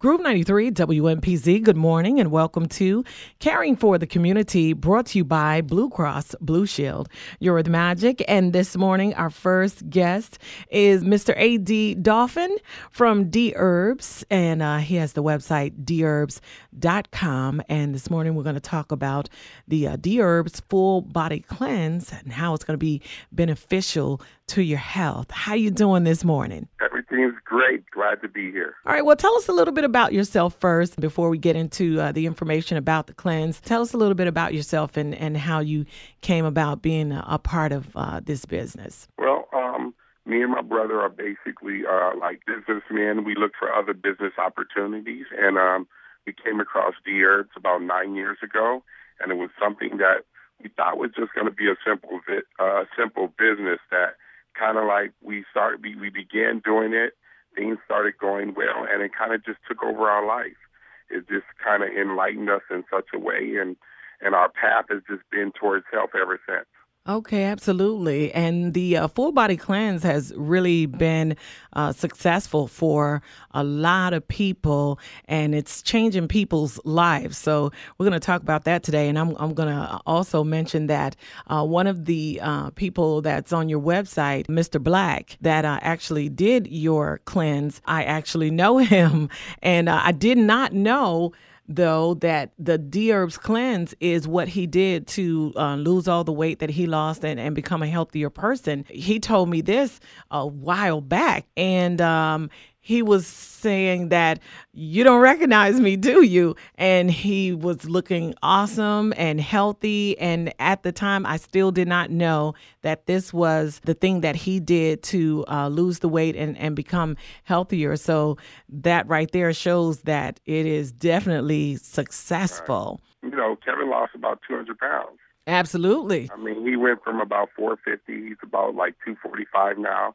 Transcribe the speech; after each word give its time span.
Groove 0.00 0.22
93 0.22 0.70
WMPZ, 0.70 1.62
good 1.62 1.76
morning 1.76 2.20
and 2.20 2.30
welcome 2.30 2.64
to 2.64 3.04
Caring 3.38 3.76
for 3.76 3.98
the 3.98 4.06
Community, 4.06 4.72
brought 4.72 5.04
to 5.04 5.18
you 5.18 5.26
by 5.26 5.60
Blue 5.60 5.90
Cross 5.90 6.34
Blue 6.40 6.64
Shield. 6.64 7.06
You're 7.38 7.56
with 7.56 7.68
Magic, 7.68 8.24
and 8.26 8.54
this 8.54 8.78
morning 8.78 9.12
our 9.12 9.28
first 9.28 9.90
guest 9.90 10.38
is 10.70 11.04
Mr. 11.04 11.34
A.D. 11.36 11.96
Dolphin 11.96 12.56
from 12.90 13.30
Dherbs, 13.30 14.24
and 14.30 14.62
uh, 14.62 14.78
he 14.78 14.94
has 14.94 15.12
the 15.12 15.22
website 15.22 15.84
dherbs.com. 15.84 17.62
And 17.68 17.94
this 17.94 18.08
morning 18.08 18.34
we're 18.34 18.42
going 18.42 18.54
to 18.54 18.60
talk 18.60 18.92
about 18.92 19.28
the 19.68 19.86
uh, 19.86 19.96
Dherbs 19.98 20.62
full 20.70 21.02
body 21.02 21.40
cleanse 21.40 22.10
and 22.10 22.32
how 22.32 22.54
it's 22.54 22.64
going 22.64 22.72
to 22.72 22.78
be 22.78 23.02
beneficial 23.32 24.22
to 24.50 24.62
your 24.62 24.78
health. 24.78 25.30
How 25.30 25.54
you 25.54 25.70
doing 25.70 26.02
this 26.02 26.24
morning? 26.24 26.68
Everything's 26.84 27.34
great. 27.44 27.88
Glad 27.90 28.20
to 28.22 28.28
be 28.28 28.50
here. 28.50 28.74
All 28.84 28.92
right. 28.92 29.04
Well, 29.04 29.14
tell 29.14 29.34
us 29.36 29.48
a 29.48 29.52
little 29.52 29.72
bit 29.72 29.84
about 29.84 30.12
yourself 30.12 30.56
first 30.58 30.98
before 30.98 31.30
we 31.30 31.38
get 31.38 31.54
into 31.54 32.00
uh, 32.00 32.10
the 32.10 32.26
information 32.26 32.76
about 32.76 33.06
the 33.06 33.14
cleanse. 33.14 33.60
Tell 33.60 33.80
us 33.80 33.92
a 33.94 33.96
little 33.96 34.16
bit 34.16 34.26
about 34.26 34.52
yourself 34.52 34.96
and, 34.96 35.14
and 35.14 35.36
how 35.36 35.60
you 35.60 35.86
came 36.20 36.44
about 36.44 36.82
being 36.82 37.12
a, 37.12 37.24
a 37.28 37.38
part 37.38 37.70
of 37.70 37.96
uh, 37.96 38.20
this 38.24 38.44
business. 38.44 39.06
Well, 39.18 39.46
um, 39.52 39.94
me 40.26 40.42
and 40.42 40.50
my 40.50 40.62
brother 40.62 41.00
are 41.00 41.08
basically 41.08 41.82
uh, 41.88 42.10
like 42.18 42.40
businessmen. 42.44 43.24
We 43.24 43.36
look 43.36 43.52
for 43.56 43.72
other 43.72 43.94
business 43.94 44.32
opportunities, 44.36 45.26
and 45.38 45.58
um, 45.58 45.86
we 46.26 46.34
came 46.44 46.58
across 46.58 46.94
Dherbs 47.06 47.50
about 47.56 47.82
nine 47.82 48.16
years 48.16 48.38
ago, 48.42 48.82
and 49.20 49.30
it 49.30 49.36
was 49.36 49.50
something 49.62 49.98
that 49.98 50.24
we 50.60 50.70
thought 50.76 50.98
was 50.98 51.10
just 51.16 51.32
going 51.34 51.46
to 51.46 51.52
be 51.52 51.68
a 51.68 51.76
simple, 51.86 52.20
vi- 52.26 52.48
uh, 52.58 52.84
simple 52.98 53.32
business 53.38 53.78
that 53.90 54.16
kind 54.60 54.76
of 54.76 54.84
like 54.84 55.12
we 55.22 55.44
started, 55.50 55.82
we, 55.82 55.96
we 55.96 56.10
began 56.10 56.60
doing 56.62 56.92
it, 56.92 57.14
things 57.56 57.78
started 57.84 58.14
going 58.20 58.54
well, 58.54 58.86
and 58.88 59.02
it 59.02 59.12
kind 59.16 59.32
of 59.32 59.44
just 59.44 59.58
took 59.66 59.82
over 59.82 60.08
our 60.08 60.24
life. 60.26 60.60
It 61.08 61.26
just 61.28 61.46
kind 61.64 61.82
of 61.82 61.88
enlightened 61.88 62.50
us 62.50 62.62
in 62.70 62.84
such 62.92 63.08
a 63.14 63.18
way, 63.18 63.56
and 63.60 63.76
and 64.20 64.34
our 64.34 64.50
path 64.50 64.84
has 64.90 65.00
just 65.08 65.22
been 65.32 65.50
towards 65.50 65.86
health 65.90 66.10
ever 66.14 66.38
since. 66.46 66.68
Okay, 67.08 67.44
absolutely. 67.44 68.30
And 68.34 68.74
the 68.74 68.98
uh, 68.98 69.08
full 69.08 69.32
body 69.32 69.56
cleanse 69.56 70.02
has 70.02 70.34
really 70.36 70.84
been 70.84 71.34
uh, 71.72 71.92
successful 71.92 72.68
for 72.68 73.22
a 73.52 73.64
lot 73.64 74.12
of 74.12 74.28
people 74.28 75.00
and 75.24 75.54
it's 75.54 75.80
changing 75.80 76.28
people's 76.28 76.78
lives. 76.84 77.38
So, 77.38 77.72
we're 77.96 78.04
going 78.04 78.20
to 78.20 78.24
talk 78.24 78.42
about 78.42 78.64
that 78.64 78.82
today. 78.82 79.08
And 79.08 79.18
I'm, 79.18 79.34
I'm 79.38 79.54
going 79.54 79.70
to 79.70 79.98
also 80.04 80.44
mention 80.44 80.88
that 80.88 81.16
uh, 81.46 81.64
one 81.64 81.86
of 81.86 82.04
the 82.04 82.38
uh, 82.42 82.68
people 82.70 83.22
that's 83.22 83.50
on 83.50 83.70
your 83.70 83.80
website, 83.80 84.46
Mr. 84.48 84.80
Black, 84.80 85.38
that 85.40 85.64
uh, 85.64 85.78
actually 85.80 86.28
did 86.28 86.66
your 86.66 87.22
cleanse, 87.24 87.80
I 87.86 88.04
actually 88.04 88.50
know 88.50 88.76
him. 88.78 89.30
And 89.62 89.88
uh, 89.88 90.02
I 90.04 90.12
did 90.12 90.36
not 90.36 90.74
know 90.74 91.32
though 91.70 92.14
that 92.14 92.52
the 92.58 92.78
Dherbs 92.78 93.38
cleanse 93.38 93.94
is 94.00 94.26
what 94.26 94.48
he 94.48 94.66
did 94.66 95.06
to 95.08 95.52
uh, 95.56 95.76
lose 95.76 96.08
all 96.08 96.24
the 96.24 96.32
weight 96.32 96.58
that 96.58 96.70
he 96.70 96.86
lost 96.86 97.24
and, 97.24 97.38
and 97.38 97.54
become 97.54 97.82
a 97.82 97.86
healthier 97.86 98.28
person. 98.28 98.84
He 98.88 99.20
told 99.20 99.48
me 99.48 99.60
this 99.60 100.00
a 100.30 100.44
while 100.44 101.00
back, 101.00 101.46
and 101.56 102.00
um, 102.00 102.50
he 102.80 103.02
was 103.02 103.26
saying 103.26 104.08
that 104.08 104.40
you 104.72 105.04
don't 105.04 105.20
recognize 105.20 105.78
me, 105.78 105.96
do 105.96 106.22
you? 106.22 106.56
And 106.76 107.10
he 107.10 107.52
was 107.52 107.88
looking 107.88 108.34
awesome 108.42 109.12
and 109.16 109.40
healthy. 109.40 110.18
And 110.18 110.52
at 110.58 110.82
the 110.82 110.90
time, 110.90 111.26
I 111.26 111.36
still 111.36 111.70
did 111.70 111.86
not 111.86 112.10
know 112.10 112.54
that 112.82 113.06
this 113.06 113.32
was 113.32 113.80
the 113.84 113.94
thing 113.94 114.22
that 114.22 114.34
he 114.34 114.60
did 114.60 115.02
to 115.04 115.44
uh, 115.48 115.68
lose 115.68 115.98
the 115.98 116.08
weight 116.08 116.36
and, 116.36 116.56
and 116.56 116.74
become 116.74 117.16
healthier. 117.44 117.96
So 117.96 118.38
that 118.70 119.06
right 119.06 119.30
there 119.30 119.52
shows 119.52 120.00
that 120.02 120.40
it 120.46 120.64
is 120.64 120.90
definitely 120.90 121.76
successful. 121.76 123.00
Right. 123.22 123.30
You 123.30 123.36
know, 123.36 123.56
Kevin 123.62 123.90
lost 123.90 124.14
about 124.14 124.40
200 124.48 124.78
pounds. 124.78 125.18
Absolutely. 125.46 126.30
I 126.32 126.36
mean, 126.38 126.66
he 126.66 126.76
went 126.76 127.02
from 127.04 127.20
about 127.20 127.50
450, 127.56 128.28
he's 128.28 128.36
about 128.42 128.74
like 128.74 128.94
245 129.04 129.78
now 129.78 130.14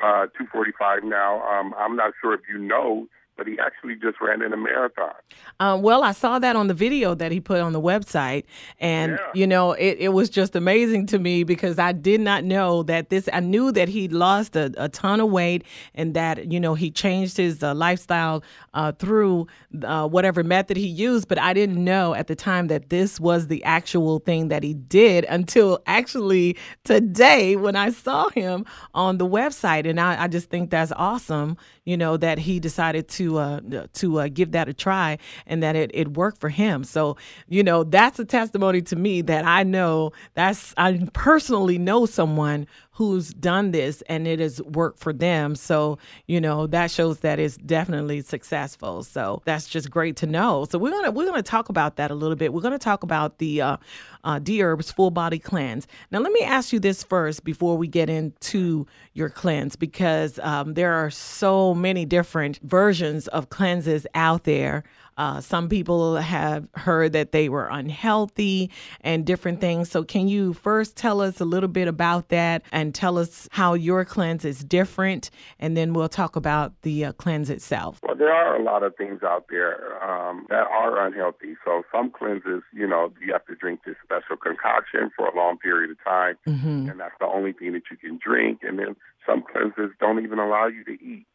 uh, 0.00 0.26
245 0.38 1.04
now. 1.04 1.42
Um, 1.42 1.74
I'm 1.78 1.96
not 1.96 2.12
sure 2.20 2.34
if 2.34 2.40
you 2.48 2.58
know, 2.58 3.06
but 3.36 3.46
he 3.46 3.58
actually 3.58 3.94
just 3.96 4.20
ran 4.20 4.42
in 4.42 4.52
a 4.52 4.56
marathon. 4.56 5.12
Um, 5.60 5.82
well, 5.82 6.02
I 6.02 6.12
saw 6.12 6.38
that 6.38 6.54
on 6.56 6.66
the 6.68 6.74
video 6.74 7.14
that 7.14 7.32
he 7.32 7.40
put 7.40 7.60
on 7.60 7.72
the 7.72 7.80
website, 7.80 8.44
and 8.78 9.12
Yeah. 9.12 9.18
you 9.34 9.46
know, 9.46 9.72
it, 9.72 9.96
it 10.00 10.08
was 10.10 10.28
just 10.30 10.54
amazing 10.56 11.06
to 11.06 11.18
me 11.18 11.44
because 11.44 11.78
I 11.78 11.92
did 11.92 12.20
not 12.20 12.44
know 12.44 12.82
that 12.84 13.08
this. 13.10 13.28
I 13.32 13.40
knew 13.40 13.72
that 13.72 13.88
he 13.88 14.08
lost 14.08 14.56
a, 14.56 14.72
a 14.76 14.88
ton 14.88 15.20
of 15.20 15.30
weight 15.30 15.64
and 15.94 16.14
that 16.14 16.52
you 16.52 16.60
know 16.60 16.74
he 16.74 16.90
changed 16.90 17.36
his 17.36 17.62
uh, 17.62 17.74
lifestyle 17.74 18.42
uh, 18.74 18.92
through 18.92 19.46
uh, 19.82 20.06
whatever 20.08 20.42
method 20.44 20.76
he 20.76 20.86
used, 20.86 21.28
but 21.28 21.38
I 21.38 21.52
didn't 21.54 21.82
know 21.82 22.14
at 22.14 22.26
the 22.26 22.36
time 22.36 22.66
that 22.68 22.90
this 22.90 23.18
was 23.18 23.46
the 23.48 23.62
actual 23.64 24.18
thing 24.18 24.48
that 24.48 24.62
he 24.62 24.74
did 24.74 25.24
until 25.28 25.80
actually 25.86 26.56
today 26.84 27.56
when 27.56 27.76
I 27.76 27.90
saw 27.90 28.28
him 28.30 28.66
on 28.94 29.18
the 29.18 29.26
website, 29.26 29.88
and 29.88 29.98
I, 30.00 30.24
I 30.24 30.28
just 30.28 30.50
think 30.50 30.70
that's 30.70 30.92
awesome. 30.96 31.56
You 31.84 31.96
know 31.96 32.16
that 32.18 32.38
he 32.38 32.60
decided 32.60 33.08
to 33.08 33.21
uh, 33.38 33.60
to 33.94 34.20
uh, 34.20 34.28
give 34.28 34.52
that 34.52 34.68
a 34.68 34.74
try 34.74 35.18
and 35.46 35.62
that 35.62 35.76
it, 35.76 35.90
it 35.94 36.16
worked 36.16 36.40
for 36.40 36.48
him. 36.48 36.84
So 36.84 37.16
you 37.48 37.62
know 37.62 37.84
that's 37.84 38.18
a 38.18 38.24
testimony 38.24 38.82
to 38.82 38.96
me 38.96 39.22
that 39.22 39.44
I 39.44 39.62
know 39.62 40.12
that's 40.34 40.74
I 40.76 41.08
personally 41.12 41.78
know 41.78 42.06
someone 42.06 42.66
who's 42.92 43.32
done 43.34 43.70
this 43.70 44.02
and 44.02 44.28
it 44.28 44.38
has 44.38 44.60
worked 44.62 44.98
for 44.98 45.12
them. 45.14 45.54
So, 45.54 45.98
you 46.26 46.40
know, 46.40 46.66
that 46.66 46.90
shows 46.90 47.20
that 47.20 47.38
it's 47.38 47.56
definitely 47.56 48.20
successful. 48.20 49.02
So 49.02 49.40
that's 49.46 49.66
just 49.66 49.90
great 49.90 50.16
to 50.16 50.26
know. 50.26 50.66
So 50.70 50.78
we're 50.78 50.90
gonna 50.90 51.10
we're 51.10 51.26
gonna 51.26 51.42
talk 51.42 51.70
about 51.70 51.96
that 51.96 52.10
a 52.10 52.14
little 52.14 52.36
bit. 52.36 52.52
We're 52.52 52.60
gonna 52.60 52.78
talk 52.78 53.02
about 53.02 53.38
the 53.38 53.62
uh, 53.62 53.76
uh, 54.24 54.38
Dherbs 54.38 54.94
full 54.94 55.10
body 55.10 55.38
cleanse. 55.38 55.86
Now, 56.10 56.20
let 56.20 56.32
me 56.32 56.42
ask 56.42 56.72
you 56.72 56.80
this 56.80 57.02
first 57.02 57.44
before 57.44 57.78
we 57.78 57.88
get 57.88 58.10
into 58.10 58.86
your 59.14 59.30
cleanse, 59.30 59.74
because 59.74 60.38
um, 60.40 60.74
there 60.74 60.92
are 60.92 61.10
so 61.10 61.74
many 61.74 62.04
different 62.04 62.60
versions 62.62 63.26
of 63.28 63.48
cleanses 63.48 64.06
out 64.14 64.44
there. 64.44 64.84
Uh, 65.16 65.40
some 65.40 65.68
people 65.68 66.16
have 66.16 66.68
heard 66.74 67.12
that 67.12 67.32
they 67.32 67.48
were 67.48 67.68
unhealthy 67.68 68.70
and 69.02 69.24
different 69.24 69.60
things. 69.60 69.90
So, 69.90 70.02
can 70.04 70.28
you 70.28 70.52
first 70.52 70.96
tell 70.96 71.20
us 71.20 71.40
a 71.40 71.44
little 71.44 71.68
bit 71.68 71.88
about 71.88 72.28
that 72.30 72.62
and 72.72 72.94
tell 72.94 73.18
us 73.18 73.48
how 73.52 73.74
your 73.74 74.04
cleanse 74.04 74.44
is 74.44 74.64
different? 74.64 75.30
And 75.58 75.76
then 75.76 75.92
we'll 75.92 76.08
talk 76.08 76.36
about 76.36 76.72
the 76.82 77.04
uh, 77.06 77.12
cleanse 77.12 77.50
itself. 77.50 78.00
Well, 78.02 78.16
there 78.16 78.32
are 78.32 78.56
a 78.56 78.62
lot 78.62 78.82
of 78.82 78.96
things 78.96 79.22
out 79.22 79.46
there 79.50 80.02
um, 80.02 80.46
that 80.48 80.66
are 80.66 81.06
unhealthy. 81.06 81.56
So 81.64 81.82
some 81.92 82.10
cleanses, 82.10 82.62
you 82.72 82.86
know, 82.86 83.12
you 83.24 83.32
have 83.32 83.46
to 83.46 83.54
drink 83.54 83.80
this 83.86 83.96
special 84.04 84.36
concoction 84.36 85.10
for 85.16 85.26
a 85.26 85.36
long 85.36 85.58
period 85.58 85.90
of 85.90 86.02
time, 86.04 86.36
Mm-hmm. 86.46 86.88
and 86.90 87.00
that's 87.00 87.14
the 87.20 87.26
only 87.26 87.52
thing 87.52 87.72
that 87.72 87.82
you 87.90 87.96
can 87.96 88.18
drink. 88.24 88.60
And 88.62 88.78
then 88.78 88.96
some 89.26 89.42
cleanses 89.42 89.90
don't 90.00 90.22
even 90.22 90.38
allow 90.38 90.66
you 90.66 90.84
to 90.84 90.92
eat. 90.92 91.26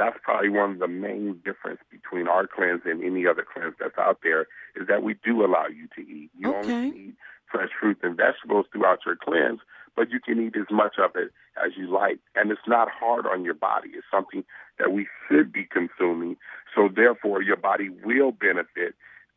That's 0.00 0.16
probably 0.22 0.48
one 0.48 0.70
of 0.72 0.78
the 0.78 0.88
main 0.88 1.42
difference 1.44 1.80
between 1.90 2.26
our 2.26 2.46
cleanse 2.46 2.80
and 2.86 3.04
any 3.04 3.26
other 3.26 3.44
cleanse 3.44 3.74
that's 3.78 3.98
out 3.98 4.20
there 4.22 4.46
is 4.74 4.88
that 4.88 5.02
we 5.02 5.12
do 5.22 5.44
allow 5.44 5.66
you 5.66 5.88
to 5.94 6.00
eat. 6.00 6.30
You 6.38 6.54
Okay. 6.54 6.72
only 6.72 6.98
eat 6.98 7.14
fresh 7.52 7.68
fruits 7.78 8.00
and 8.02 8.16
vegetables 8.16 8.64
throughout 8.72 9.00
your 9.04 9.16
cleanse, 9.16 9.60
but 9.94 10.10
you 10.10 10.18
can 10.18 10.40
eat 10.40 10.56
as 10.56 10.70
much 10.70 10.94
of 10.98 11.16
it 11.16 11.32
as 11.62 11.72
you 11.76 11.86
like. 11.86 12.18
And 12.34 12.50
it's 12.50 12.66
not 12.66 12.88
hard 12.90 13.26
on 13.26 13.44
your 13.44 13.52
body. 13.52 13.90
It's 13.92 14.06
something 14.10 14.42
that 14.78 14.90
we 14.90 15.06
should 15.28 15.52
be 15.52 15.66
consuming. 15.66 16.38
So 16.74 16.88
therefore, 16.88 17.42
your 17.42 17.56
body 17.56 17.90
will 17.90 18.32
benefit 18.32 18.94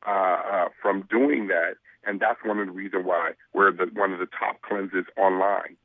uh, 0.07 0.09
uh, 0.53 0.69
from 0.81 1.05
doing 1.09 1.47
that. 1.47 1.75
And 2.05 2.21
that's 2.21 2.39
one 2.45 2.59
of 2.59 2.67
the 2.67 2.71
reasons 2.71 3.05
why 3.05 3.31
we're 3.53 3.71
the, 3.73 3.87
one 3.93 4.13
of 4.13 4.19
the 4.19 4.27
top 4.27 4.61
cleanses 4.61 5.05
online. 5.17 5.75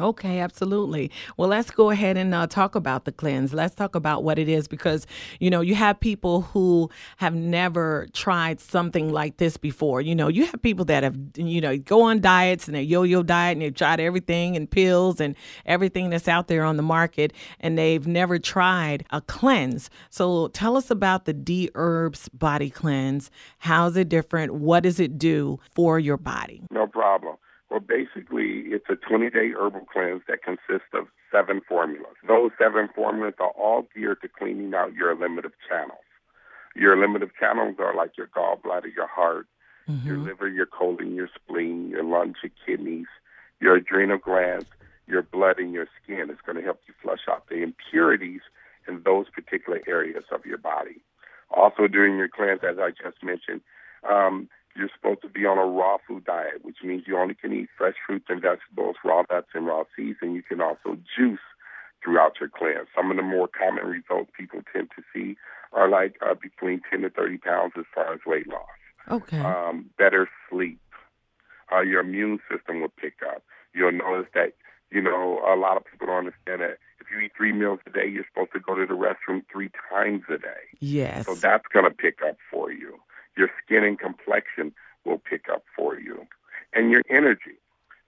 Okay, 0.00 0.38
absolutely. 0.38 1.10
Well, 1.36 1.48
let's 1.48 1.72
go 1.72 1.90
ahead 1.90 2.16
and 2.16 2.32
uh, 2.32 2.46
talk 2.46 2.76
about 2.76 3.04
the 3.04 3.10
cleanse. 3.10 3.52
Let's 3.52 3.74
talk 3.74 3.96
about 3.96 4.22
what 4.22 4.38
it 4.38 4.48
is 4.48 4.68
because, 4.68 5.08
you 5.40 5.50
know, 5.50 5.60
you 5.60 5.74
have 5.74 5.98
people 5.98 6.42
who 6.42 6.88
have 7.16 7.34
never 7.34 8.06
tried 8.12 8.60
something 8.60 9.10
like 9.10 9.38
this 9.38 9.56
before. 9.56 10.00
You 10.00 10.14
know, 10.14 10.28
you 10.28 10.46
have 10.46 10.62
people 10.62 10.84
that 10.84 11.02
have, 11.02 11.16
you 11.34 11.60
know, 11.60 11.76
go 11.78 12.02
on 12.02 12.20
diets 12.20 12.68
and 12.68 12.76
they 12.76 12.82
yo 12.82 13.02
yo 13.02 13.24
diet 13.24 13.54
and 13.54 13.62
they've 13.62 13.74
tried 13.74 13.98
everything 13.98 14.54
and 14.54 14.70
pills 14.70 15.20
and 15.20 15.34
everything 15.66 16.10
that's 16.10 16.28
out 16.28 16.46
there 16.46 16.62
on 16.62 16.76
the 16.76 16.82
market 16.84 17.32
and 17.58 17.76
they've 17.76 18.06
never 18.06 18.38
tried 18.38 19.04
a 19.10 19.20
cleanse. 19.20 19.90
So 20.10 20.46
tell 20.48 20.76
us 20.76 20.92
about 20.92 21.24
the 21.24 21.34
Dherbs 21.34 22.28
Body 22.32 22.70
Cleanse. 22.70 23.32
How's 23.58 23.96
it 23.96 24.08
different? 24.08 24.54
What 24.54 24.84
does 24.84 25.00
it 25.00 25.18
do 25.18 25.58
for 25.74 25.98
your 25.98 26.16
body? 26.16 26.62
No 26.70 26.86
problem. 26.86 27.36
Well, 27.70 27.80
basically, 27.80 28.72
it's 28.72 28.88
a 28.88 28.96
20 28.96 29.30
day 29.30 29.50
herbal 29.52 29.86
cleanse 29.92 30.22
that 30.28 30.42
consists 30.42 30.88
of 30.94 31.08
seven 31.30 31.60
formulas. 31.68 32.16
Those 32.26 32.50
seven 32.58 32.88
formulas 32.94 33.34
are 33.40 33.50
all 33.50 33.86
geared 33.94 34.22
to 34.22 34.28
cleaning 34.28 34.72
out 34.74 34.94
your 34.94 35.10
eliminative 35.10 35.52
channels. 35.68 35.98
Your 36.74 36.94
eliminative 36.94 37.30
channels 37.38 37.76
are 37.78 37.94
like 37.94 38.16
your 38.16 38.28
gallbladder, 38.28 38.94
your 38.94 39.06
heart, 39.06 39.46
your 40.04 40.18
liver, 40.18 40.48
your 40.48 40.66
colon, 40.66 41.14
your 41.14 41.28
spleen, 41.34 41.88
your 41.88 42.04
lungs, 42.04 42.36
your 42.42 42.52
kidneys, 42.64 43.06
your 43.60 43.76
adrenal 43.76 44.18
glands, 44.18 44.66
your 45.06 45.22
blood, 45.22 45.58
and 45.58 45.72
your 45.72 45.88
skin. 46.02 46.28
It's 46.30 46.42
going 46.44 46.56
to 46.56 46.62
help 46.62 46.80
you 46.86 46.94
flush 47.02 47.26
out 47.28 47.48
the 47.48 47.62
impurities 47.62 48.42
in 48.86 49.02
those 49.04 49.26
particular 49.30 49.80
areas 49.86 50.24
of 50.30 50.44
your 50.44 50.58
body. 50.58 51.02
Also, 51.50 51.88
during 51.88 52.18
your 52.18 52.28
cleanse, 52.28 52.60
as 52.62 52.78
I 52.78 52.90
just 52.90 53.22
mentioned, 53.22 53.62
um, 54.08 54.48
you're 54.78 54.90
supposed 54.94 55.22
to 55.22 55.28
be 55.28 55.44
on 55.44 55.58
a 55.58 55.66
raw 55.66 55.98
food 56.06 56.24
diet, 56.24 56.62
which 56.62 56.78
means 56.82 57.04
you 57.06 57.18
only 57.18 57.34
can 57.34 57.52
eat 57.52 57.68
fresh 57.76 57.96
fruits 58.06 58.26
and 58.28 58.40
vegetables, 58.40 58.96
raw 59.04 59.24
nuts 59.30 59.48
and 59.54 59.66
raw 59.66 59.82
seeds, 59.96 60.18
and 60.22 60.34
you 60.34 60.42
can 60.42 60.60
also 60.60 60.96
juice 61.16 61.40
throughout 62.02 62.34
your 62.40 62.48
cleanse. 62.48 62.86
Some 62.94 63.10
of 63.10 63.16
the 63.16 63.22
more 63.22 63.48
common 63.48 63.84
results 63.84 64.30
people 64.38 64.60
tend 64.72 64.88
to 64.96 65.02
see 65.12 65.36
are 65.72 65.88
like 65.88 66.16
uh, 66.24 66.34
between 66.34 66.80
10 66.90 67.02
to 67.02 67.10
30 67.10 67.38
pounds 67.38 67.72
as 67.76 67.84
far 67.94 68.14
as 68.14 68.20
weight 68.24 68.48
loss. 68.48 68.66
Okay. 69.10 69.40
Um, 69.40 69.90
better 69.98 70.28
sleep. 70.48 70.80
Uh, 71.72 71.80
your 71.80 72.00
immune 72.00 72.38
system 72.50 72.80
will 72.80 72.92
pick 73.00 73.14
up. 73.26 73.42
You'll 73.74 73.92
notice 73.92 74.30
that, 74.34 74.54
you 74.90 75.02
know, 75.02 75.40
a 75.46 75.56
lot 75.56 75.76
of 75.76 75.84
people 75.84 76.06
don't 76.06 76.18
understand 76.18 76.62
that 76.62 76.78
if 77.00 77.06
you 77.10 77.20
eat 77.20 77.32
three 77.36 77.52
meals 77.52 77.80
a 77.86 77.90
day, 77.90 78.08
you're 78.08 78.24
supposed 78.32 78.52
to 78.52 78.60
go 78.60 78.74
to 78.74 78.86
the 78.86 78.94
restroom 78.94 79.42
three 79.52 79.70
times 79.90 80.22
a 80.28 80.38
day. 80.38 80.64
Yes. 80.80 81.26
So 81.26 81.34
that's 81.34 81.66
going 81.72 81.84
to 81.84 81.90
pick 81.90 82.20
up 82.26 82.36
for 82.50 82.72
you. 82.72 82.98
Your 83.38 83.48
skin 83.64 83.84
and 83.84 83.98
complexion 83.98 84.74
will 85.04 85.18
pick 85.18 85.46
up 85.50 85.62
for 85.74 85.98
you. 85.98 86.26
And 86.74 86.90
your 86.90 87.02
energy. 87.08 87.56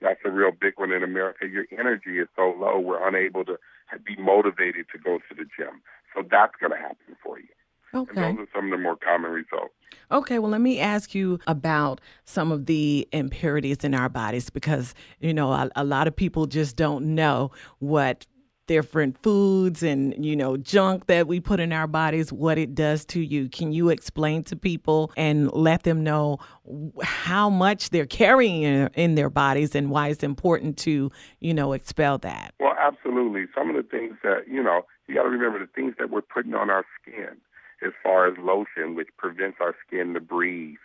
That's 0.03 0.21
a 0.25 0.31
real 0.31 0.51
big 0.51 0.75
one 0.77 0.93
in 0.93 1.03
America. 1.03 1.47
Your 1.47 1.67
energy 1.79 2.19
is 2.19 2.29
so 2.37 2.55
low, 2.59 2.79
we're 2.79 3.07
unable 3.07 3.45
to 3.45 3.59
be 4.05 4.17
motivated 4.17 4.87
to 4.93 4.99
go 4.99 5.19
to 5.19 5.35
the 5.35 5.45
gym. 5.45 5.83
So 6.15 6.23
that's 6.29 6.55
going 6.61 6.73
to 6.73 6.79
happen 6.79 7.17
for 7.23 7.39
you. 7.39 7.47
Okay. 7.95 8.23
And 8.23 8.39
those 8.39 8.47
are 8.47 8.49
some 8.55 8.67
of 8.67 8.71
the 8.71 8.83
more 8.83 8.97
common 8.97 9.31
results. 9.31 9.75
Okay, 10.13 10.39
well, 10.39 10.51
let 10.51 10.61
me 10.61 10.79
ask 10.81 11.15
you 11.15 11.39
about 11.47 12.01
some 12.25 12.51
of 12.53 12.67
the 12.67 13.09
impurities 13.13 13.79
in 13.85 13.95
our 13.95 14.09
bodies 14.09 14.51
because, 14.51 14.95
you 15.21 15.35
know, 15.35 15.53
a, 15.53 15.71
a 15.77 15.85
lot 15.85 16.09
of 16.09 16.15
people 16.15 16.47
just 16.47 16.77
don't 16.77 17.15
know 17.15 17.51
what 17.79 18.27
different 18.71 19.21
foods 19.21 19.83
and 19.83 20.25
you 20.25 20.37
know 20.37 20.57
junk 20.57 21.07
that 21.07 21.27
we 21.27 21.41
put 21.41 21.59
in 21.59 21.73
our 21.73 21.89
bodies 21.89 22.33
what 22.33 22.57
it 22.57 22.73
does 22.73 23.05
to 23.05 23.19
you. 23.21 23.49
Can 23.49 23.73
you 23.73 23.89
explain 23.89 24.45
to 24.45 24.55
people 24.55 25.11
and 25.17 25.53
let 25.53 25.83
them 25.83 26.05
know 26.05 26.39
how 27.03 27.51
much 27.51 27.91
they're 27.91 28.07
carrying 28.07 28.63
in, 28.63 29.17
their 29.17 29.29
bodies 29.29 29.75
and 29.75 29.91
why 29.91 30.07
it's 30.07 30.23
important 30.23 30.77
to 30.79 31.11
you 31.41 31.53
know 31.53 31.73
expel 31.73 32.19
that? 32.19 32.55
Well 32.61 32.77
absolutely. 32.79 33.47
Some 33.57 33.71
of 33.71 33.75
the 33.75 33.83
things 33.83 34.15
that 34.23 34.47
you 34.47 34.63
know 34.63 34.83
you 35.09 35.17
got 35.17 35.25
to 35.25 35.31
remember 35.31 35.59
the 35.59 35.73
things 35.75 35.95
that 35.99 36.09
we're 36.09 36.21
putting 36.21 36.55
on 36.55 36.71
our 36.71 36.85
skin 37.03 37.39
as 37.85 37.91
far 38.05 38.29
as 38.29 38.35
lotion 38.39 38.95
which 38.95 39.09
prevents 39.19 39.59
our 39.61 39.75
skin 39.85 40.15
to 40.15 40.21
breathe 40.21 40.77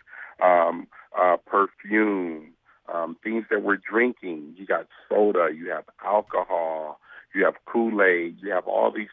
um, 0.42 0.88
uh, 1.16 1.36
perfume 1.46 2.48
um, 2.92 3.16
things 3.22 3.44
that 3.48 3.62
we're 3.62 3.78
drinking. 3.78 4.54
You 4.56 4.66
got 4.66 4.88
soda 5.08 5.50
you 5.54 5.70
have 5.70 5.84
alcohol 6.04 6.98
you 7.34 7.44
have 7.44 7.54
Kool 7.66 8.02
Aid, 8.02 8.38
you 8.40 8.50
have 8.52 8.66
all 8.66 8.90
these 8.90 9.08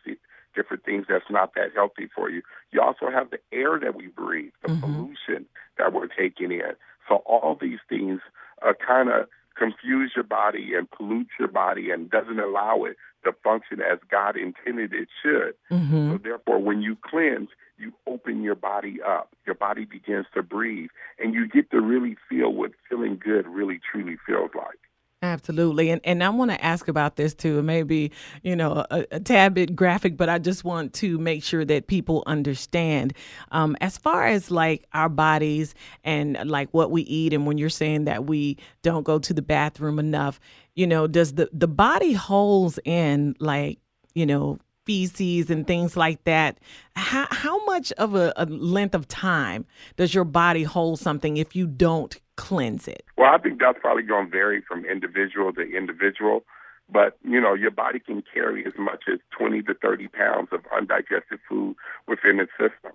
different 0.56 0.84
things 0.86 1.06
that's 1.10 1.30
not 1.30 1.54
that 1.56 1.74
healthy 1.74 2.10
for 2.16 2.30
you. 2.30 2.42
You 2.72 2.82
also 2.82 3.10
have 3.12 3.32
the 3.32 3.40
air 3.52 3.80
that 3.80 3.96
we 3.96 4.08
breathe, 4.08 4.52
the 4.62 4.70
mm-hmm. 4.70 4.82
pollution 4.82 5.46
that 5.78 5.94
we're 5.94 6.08
taking 6.08 6.52
in. 6.52 6.74
So 7.08 7.18
all 7.26 7.58
these 7.60 7.80
things 7.90 8.22
uh, 8.62 8.74
kind 8.86 9.10
of 9.10 9.28
confuse 9.58 10.14
your 10.16 10.24
body 10.24 10.72
and 10.76 10.90
pollute 10.90 11.28
your 11.40 11.48
body 11.48 11.92
and 11.92 12.10
doesn't 12.10 12.40
allow 12.40 12.86
it 12.86 12.98
to 13.24 13.34
function 13.44 13.80
as 13.82 14.00
God 14.10 14.36
intended 14.36 14.94
it 14.94 15.08
should. 15.22 15.54
Mm-hmm. 15.72 16.12
So 16.12 16.18
therefore, 16.18 16.60
when 16.60 16.82
you 16.82 16.98
cleanse, 17.04 17.50
you 17.78 17.94
open 18.08 18.44
your 18.44 18.56
body 18.56 19.00
up. 19.06 19.30
Your 19.46 19.56
body 19.56 19.86
begins 19.86 20.26
to 20.34 20.44
breathe, 20.44 20.90
and 21.20 21.34
you 21.34 21.48
get 21.48 21.72
to 21.72 21.82
really 21.82 22.16
feel 22.30 22.54
what 22.54 22.72
feeling 22.90 23.20
good 23.24 23.48
really 23.48 23.80
truly 23.92 24.18
feels 24.26 24.52
like. 24.56 24.80
Absolutely. 25.24 25.90
And 25.90 26.02
and 26.04 26.22
I 26.22 26.28
want 26.32 26.52
to 26.52 26.62
ask 26.62 26.90
about 26.90 27.16
this 27.16 27.34
too. 27.34 27.58
It 27.58 27.64
may 27.64 27.84
be, 27.84 28.12
you 28.42 28.58
know, 28.58 28.86
a, 28.92 29.06
a, 29.10 29.20
tad 29.22 29.54
bit 29.54 29.74
graphic, 29.74 30.18
but 30.18 30.28
I 30.28 30.38
just 30.38 30.66
want 30.66 30.92
to 30.96 31.18
make 31.18 31.46
sure 31.46 31.64
that 31.64 31.88
people 31.88 32.24
understand. 32.28 33.14
Um, 33.54 33.78
as 33.80 33.98
far 33.98 34.28
as 34.28 34.52
like 34.52 34.84
our 34.92 35.08
bodies 35.08 35.76
and 36.04 36.38
like 36.50 36.68
what 36.74 36.92
we 36.92 37.04
eat, 37.04 37.32
and 37.32 37.48
when 37.48 37.58
you're 37.58 37.70
saying 37.70 38.04
that 38.04 38.26
we 38.26 38.58
don't 38.82 39.04
go 39.04 39.18
to 39.18 39.34
the 39.34 39.42
bathroom 39.42 39.98
enough, 39.98 40.42
you 40.76 40.86
know, 40.86 41.08
does 41.08 41.36
the, 41.36 41.50
the 41.54 41.70
body 41.70 42.12
holds 42.12 42.78
in 42.84 43.34
like, 43.40 43.80
you 44.14 44.26
know, 44.26 44.60
feces 44.86 45.50
and 45.50 45.66
things 45.66 45.96
like 45.96 46.24
that. 46.24 46.58
How, 46.96 47.28
how 47.32 47.64
much 47.66 47.92
of 47.94 48.16
a, 48.16 48.34
a 48.36 48.46
length 48.46 48.96
of 48.96 49.08
time 49.08 49.66
does 49.96 50.14
your 50.14 50.24
body 50.24 50.64
hold 50.64 51.00
something 51.00 51.38
if 51.38 51.56
you 51.56 51.68
don't 51.68 52.20
cleanse 52.36 52.88
it? 52.88 53.04
Well, 53.18 53.32
I 53.34 53.38
think 53.38 53.60
that's 53.60 53.80
probably 53.80 54.04
going 54.04 54.26
to 54.26 54.32
vary 54.32 54.62
from 54.68 54.86
individual 54.86 55.54
to 55.54 55.62
individual. 55.62 56.44
But, 56.90 57.18
you 57.24 57.40
know, 57.40 57.54
your 57.54 57.72
body 57.72 58.00
can 58.00 58.24
carry 58.34 58.66
as 58.66 58.74
much 58.78 59.06
as 59.12 59.20
20 59.38 59.62
to 59.64 59.74
30 59.74 60.10
pounds 60.10 60.50
of 60.52 60.62
undigested 60.76 61.40
food 61.48 61.76
within 62.08 62.40
its 62.40 62.52
system. 62.52 62.92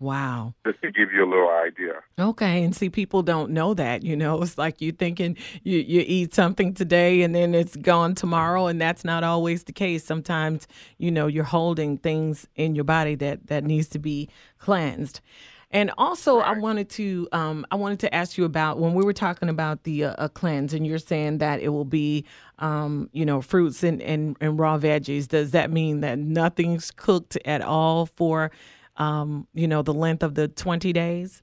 Wow. 0.00 0.54
Just 0.64 0.80
to 0.82 0.92
give 0.92 1.12
you 1.12 1.24
a 1.24 1.28
little 1.28 1.50
idea. 1.50 1.94
Okay. 2.18 2.62
And 2.62 2.74
see, 2.74 2.88
people 2.88 3.22
don't 3.22 3.50
know 3.50 3.74
that. 3.74 4.04
You 4.04 4.16
know, 4.16 4.40
it's 4.42 4.56
like 4.56 4.80
you 4.80 4.92
thinking 4.92 5.36
you, 5.64 5.78
you 5.78 6.04
eat 6.06 6.34
something 6.34 6.72
today 6.72 7.22
and 7.22 7.34
then 7.34 7.54
it's 7.54 7.74
gone 7.74 8.14
tomorrow. 8.14 8.66
And 8.68 8.80
that's 8.80 9.04
not 9.04 9.24
always 9.24 9.64
the 9.64 9.72
case. 9.72 10.04
Sometimes, 10.04 10.68
you 10.98 11.10
know, 11.10 11.26
you're 11.26 11.42
holding 11.42 11.98
things 11.98 12.46
in 12.54 12.74
your 12.74 12.84
body 12.84 13.16
that, 13.16 13.48
that 13.48 13.64
needs 13.64 13.88
to 13.88 13.98
be 13.98 14.28
cleansed. 14.58 15.20
And 15.70 15.90
also, 15.98 16.38
I 16.38 16.58
wanted 16.58 16.88
to 16.90 17.28
um, 17.32 17.66
I 17.70 17.76
wanted 17.76 18.00
to 18.00 18.14
ask 18.14 18.38
you 18.38 18.46
about 18.46 18.78
when 18.78 18.94
we 18.94 19.04
were 19.04 19.12
talking 19.12 19.50
about 19.50 19.82
the 19.82 20.04
uh, 20.04 20.28
cleanse, 20.28 20.72
and 20.72 20.86
you're 20.86 20.98
saying 20.98 21.38
that 21.38 21.60
it 21.60 21.68
will 21.68 21.84
be, 21.84 22.24
um, 22.58 23.10
you 23.12 23.26
know, 23.26 23.42
fruits 23.42 23.82
and, 23.82 24.00
and, 24.00 24.34
and 24.40 24.58
raw 24.58 24.78
veggies. 24.78 25.28
Does 25.28 25.50
that 25.50 25.70
mean 25.70 26.00
that 26.00 26.18
nothing's 26.18 26.90
cooked 26.90 27.36
at 27.44 27.60
all 27.60 28.06
for, 28.06 28.50
um, 28.98 29.46
you 29.54 29.66
know, 29.66 29.82
the 29.82 29.94
length 29.94 30.22
of 30.22 30.34
the 30.34 30.48
20 30.48 30.92
days? 30.92 31.42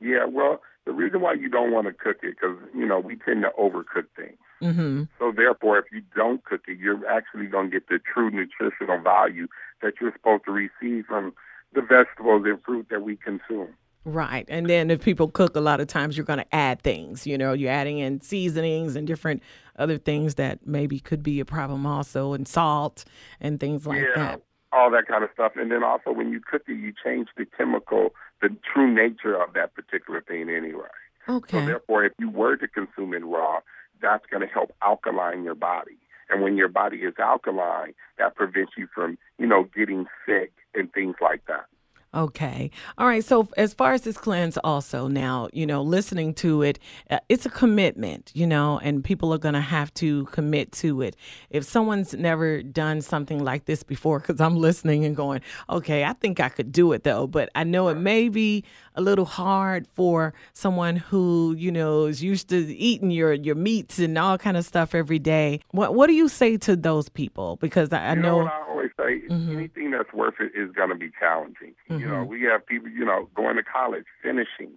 Yeah, 0.00 0.24
well, 0.28 0.60
the 0.84 0.92
reason 0.92 1.20
why 1.20 1.34
you 1.34 1.48
don't 1.48 1.70
want 1.70 1.86
to 1.86 1.92
cook 1.92 2.18
it 2.22 2.34
because 2.40 2.56
you 2.74 2.86
know 2.86 2.98
we 2.98 3.16
tend 3.16 3.42
to 3.42 3.50
overcook 3.58 4.06
things. 4.16 4.38
Mm-hmm. 4.60 5.04
So 5.18 5.32
therefore, 5.34 5.78
if 5.78 5.86
you 5.92 6.02
don't 6.14 6.44
cook 6.44 6.62
it, 6.66 6.78
you're 6.78 7.06
actually 7.06 7.46
going 7.46 7.70
to 7.70 7.80
get 7.80 7.88
the 7.88 7.98
true 8.12 8.30
nutritional 8.30 9.00
value 9.00 9.46
that 9.80 9.94
you're 10.00 10.12
supposed 10.12 10.44
to 10.46 10.52
receive 10.52 11.06
from 11.06 11.34
the 11.72 11.82
vegetables 11.82 12.42
and 12.46 12.62
fruit 12.62 12.86
that 12.90 13.02
we 13.02 13.16
consume. 13.16 13.74
Right. 14.04 14.44
And 14.48 14.68
then 14.68 14.90
if 14.90 15.00
people 15.00 15.28
cook, 15.28 15.54
a 15.54 15.60
lot 15.60 15.80
of 15.80 15.86
times 15.86 16.16
you're 16.16 16.26
going 16.26 16.40
to 16.40 16.54
add 16.54 16.82
things. 16.82 17.26
You 17.26 17.38
know, 17.38 17.52
you're 17.52 17.70
adding 17.70 17.98
in 17.98 18.20
seasonings 18.20 18.96
and 18.96 19.06
different 19.06 19.42
other 19.76 19.96
things 19.96 20.34
that 20.34 20.66
maybe 20.66 20.98
could 20.98 21.22
be 21.22 21.38
a 21.38 21.44
problem 21.44 21.86
also, 21.86 22.32
and 22.32 22.46
salt 22.46 23.04
and 23.40 23.60
things 23.60 23.86
like 23.86 24.02
yeah, 24.02 24.14
that. 24.16 24.42
All 24.72 24.90
that 24.90 25.06
kind 25.06 25.22
of 25.22 25.30
stuff. 25.34 25.52
And 25.56 25.70
then 25.70 25.84
also 25.84 26.12
when 26.12 26.32
you 26.32 26.40
cook 26.40 26.62
it, 26.66 26.72
you 26.72 26.92
change 27.04 27.28
the 27.36 27.44
chemical, 27.44 28.14
the 28.40 28.48
true 28.72 28.92
nature 28.92 29.40
of 29.40 29.52
that 29.54 29.74
particular 29.74 30.22
thing 30.22 30.48
anyway. 30.48 30.88
Okay. 31.28 31.58
So 31.60 31.66
therefore, 31.66 32.04
if 32.04 32.12
you 32.18 32.30
were 32.30 32.56
to 32.56 32.66
consume 32.66 33.14
it 33.14 33.24
raw, 33.24 33.60
that's 34.00 34.24
going 34.30 34.46
to 34.46 34.52
help 34.52 34.74
alkaline 34.82 35.44
your 35.44 35.54
body. 35.54 35.98
And 36.28 36.42
when 36.42 36.56
your 36.56 36.68
body 36.68 36.98
is 36.98 37.14
alkaline, 37.18 37.94
that 38.18 38.34
prevents 38.34 38.72
you 38.76 38.88
from, 38.94 39.18
you 39.38 39.46
know, 39.46 39.68
getting 39.76 40.06
sick 40.26 40.52
and 40.74 40.92
things 40.92 41.16
like 41.20 41.44
that. 41.46 41.66
Okay. 42.14 42.70
All 42.98 43.06
right. 43.06 43.24
So, 43.24 43.48
as 43.56 43.72
far 43.72 43.94
as 43.94 44.02
this 44.02 44.18
cleanse, 44.18 44.58
also 44.58 45.08
now, 45.08 45.48
you 45.54 45.64
know, 45.64 45.80
listening 45.80 46.34
to 46.34 46.60
it, 46.60 46.78
uh, 47.10 47.20
it's 47.30 47.46
a 47.46 47.50
commitment, 47.50 48.30
you 48.34 48.46
know, 48.46 48.78
and 48.80 49.02
people 49.02 49.32
are 49.32 49.38
going 49.38 49.54
to 49.54 49.62
have 49.62 49.94
to 49.94 50.26
commit 50.26 50.72
to 50.72 51.00
it. 51.00 51.16
If 51.48 51.64
someone's 51.64 52.12
never 52.12 52.62
done 52.62 53.00
something 53.00 53.42
like 53.42 53.64
this 53.64 53.82
before, 53.82 54.18
because 54.20 54.42
I'm 54.42 54.56
listening 54.56 55.06
and 55.06 55.16
going, 55.16 55.40
okay, 55.70 56.04
I 56.04 56.12
think 56.12 56.38
I 56.38 56.50
could 56.50 56.70
do 56.70 56.92
it 56.92 57.02
though, 57.02 57.26
but 57.26 57.48
I 57.54 57.64
know 57.64 57.88
it 57.88 57.96
may 57.96 58.28
be 58.28 58.62
a 58.94 59.00
little 59.00 59.24
hard 59.24 59.86
for 59.94 60.34
someone 60.52 60.96
who, 60.96 61.54
you 61.56 61.72
know, 61.72 62.04
is 62.04 62.22
used 62.22 62.48
to 62.50 62.58
eating 62.76 63.10
your, 63.10 63.32
your 63.32 63.54
meats 63.54 63.98
and 63.98 64.18
all 64.18 64.36
kind 64.36 64.58
of 64.58 64.66
stuff 64.66 64.94
every 64.94 65.18
day. 65.18 65.60
What 65.70 65.94
What 65.94 66.08
do 66.08 66.12
you 66.12 66.28
say 66.28 66.58
to 66.58 66.76
those 66.76 67.08
people? 67.08 67.56
Because 67.56 67.90
I, 67.90 68.08
I 68.08 68.14
know. 68.14 68.44
know 68.44 68.71
always 68.82 69.20
say 69.22 69.26
mm-hmm. 69.28 69.56
anything 69.56 69.90
that's 69.90 70.12
worth 70.12 70.34
it 70.40 70.52
is 70.58 70.72
going 70.72 70.88
to 70.90 70.94
be 70.94 71.10
challenging. 71.18 71.74
Mm-hmm. 71.88 71.98
You 71.98 72.08
know, 72.08 72.14
mm-hmm. 72.22 72.30
we 72.30 72.42
have 72.42 72.66
people, 72.66 72.88
you 72.88 73.04
know, 73.04 73.28
going 73.34 73.56
to 73.56 73.62
college, 73.62 74.04
finishing. 74.22 74.76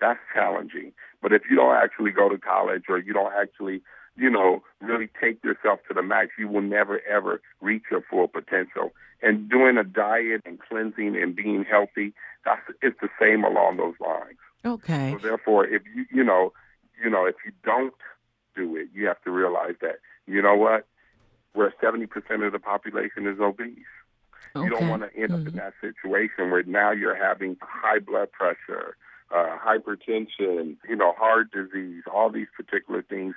That's 0.00 0.18
challenging. 0.34 0.92
But 1.22 1.32
if 1.32 1.42
you 1.50 1.56
don't 1.56 1.76
actually 1.76 2.10
go 2.10 2.28
to 2.28 2.38
college 2.38 2.84
or 2.88 2.98
you 2.98 3.12
don't 3.12 3.32
actually, 3.32 3.82
you 4.16 4.30
know, 4.30 4.62
really 4.80 5.08
take 5.20 5.42
yourself 5.44 5.80
to 5.88 5.94
the 5.94 6.02
max, 6.02 6.30
you 6.38 6.48
will 6.48 6.62
never 6.62 7.00
ever 7.06 7.40
reach 7.60 7.84
your 7.90 8.02
full 8.08 8.28
potential. 8.28 8.92
And 9.22 9.50
doing 9.50 9.76
a 9.76 9.84
diet 9.84 10.40
and 10.46 10.58
cleansing 10.58 11.16
and 11.20 11.36
being 11.36 11.64
healthy, 11.64 12.14
that's 12.44 12.62
it's 12.80 12.96
the 13.02 13.10
same 13.20 13.44
along 13.44 13.76
those 13.76 13.94
lines. 14.00 14.38
Okay. 14.64 15.12
So 15.12 15.18
therefore, 15.18 15.66
if 15.66 15.82
you 15.94 16.06
you 16.10 16.24
know, 16.24 16.52
you 17.02 17.10
know, 17.10 17.26
if 17.26 17.36
you 17.44 17.52
don't 17.62 17.94
do 18.56 18.76
it, 18.76 18.88
you 18.94 19.06
have 19.06 19.20
to 19.24 19.30
realize 19.30 19.74
that 19.82 19.96
you 20.26 20.40
know 20.40 20.56
what, 20.56 20.86
where 21.52 21.72
seventy 21.80 22.06
percent 22.06 22.42
of 22.42 22.52
the 22.52 22.58
population 22.58 23.26
is 23.26 23.40
obese. 23.40 23.78
Okay. 24.56 24.64
You 24.64 24.70
don't 24.70 24.88
want 24.88 25.02
to 25.02 25.16
end 25.16 25.30
mm-hmm. 25.30 25.34
up 25.34 25.40
in 25.40 25.46
mm-hmm. 25.46 25.56
that 25.56 25.74
situation 25.80 26.50
where 26.50 26.62
now 26.64 26.90
you're 26.90 27.14
having 27.14 27.56
high 27.60 28.00
blood 28.00 28.32
pressure, 28.32 28.96
uh, 29.34 29.56
hypertension, 29.64 30.76
you 30.88 30.96
know, 30.96 31.12
heart 31.16 31.52
disease, 31.52 32.02
all 32.12 32.30
these 32.30 32.48
particular 32.56 33.02
things. 33.02 33.34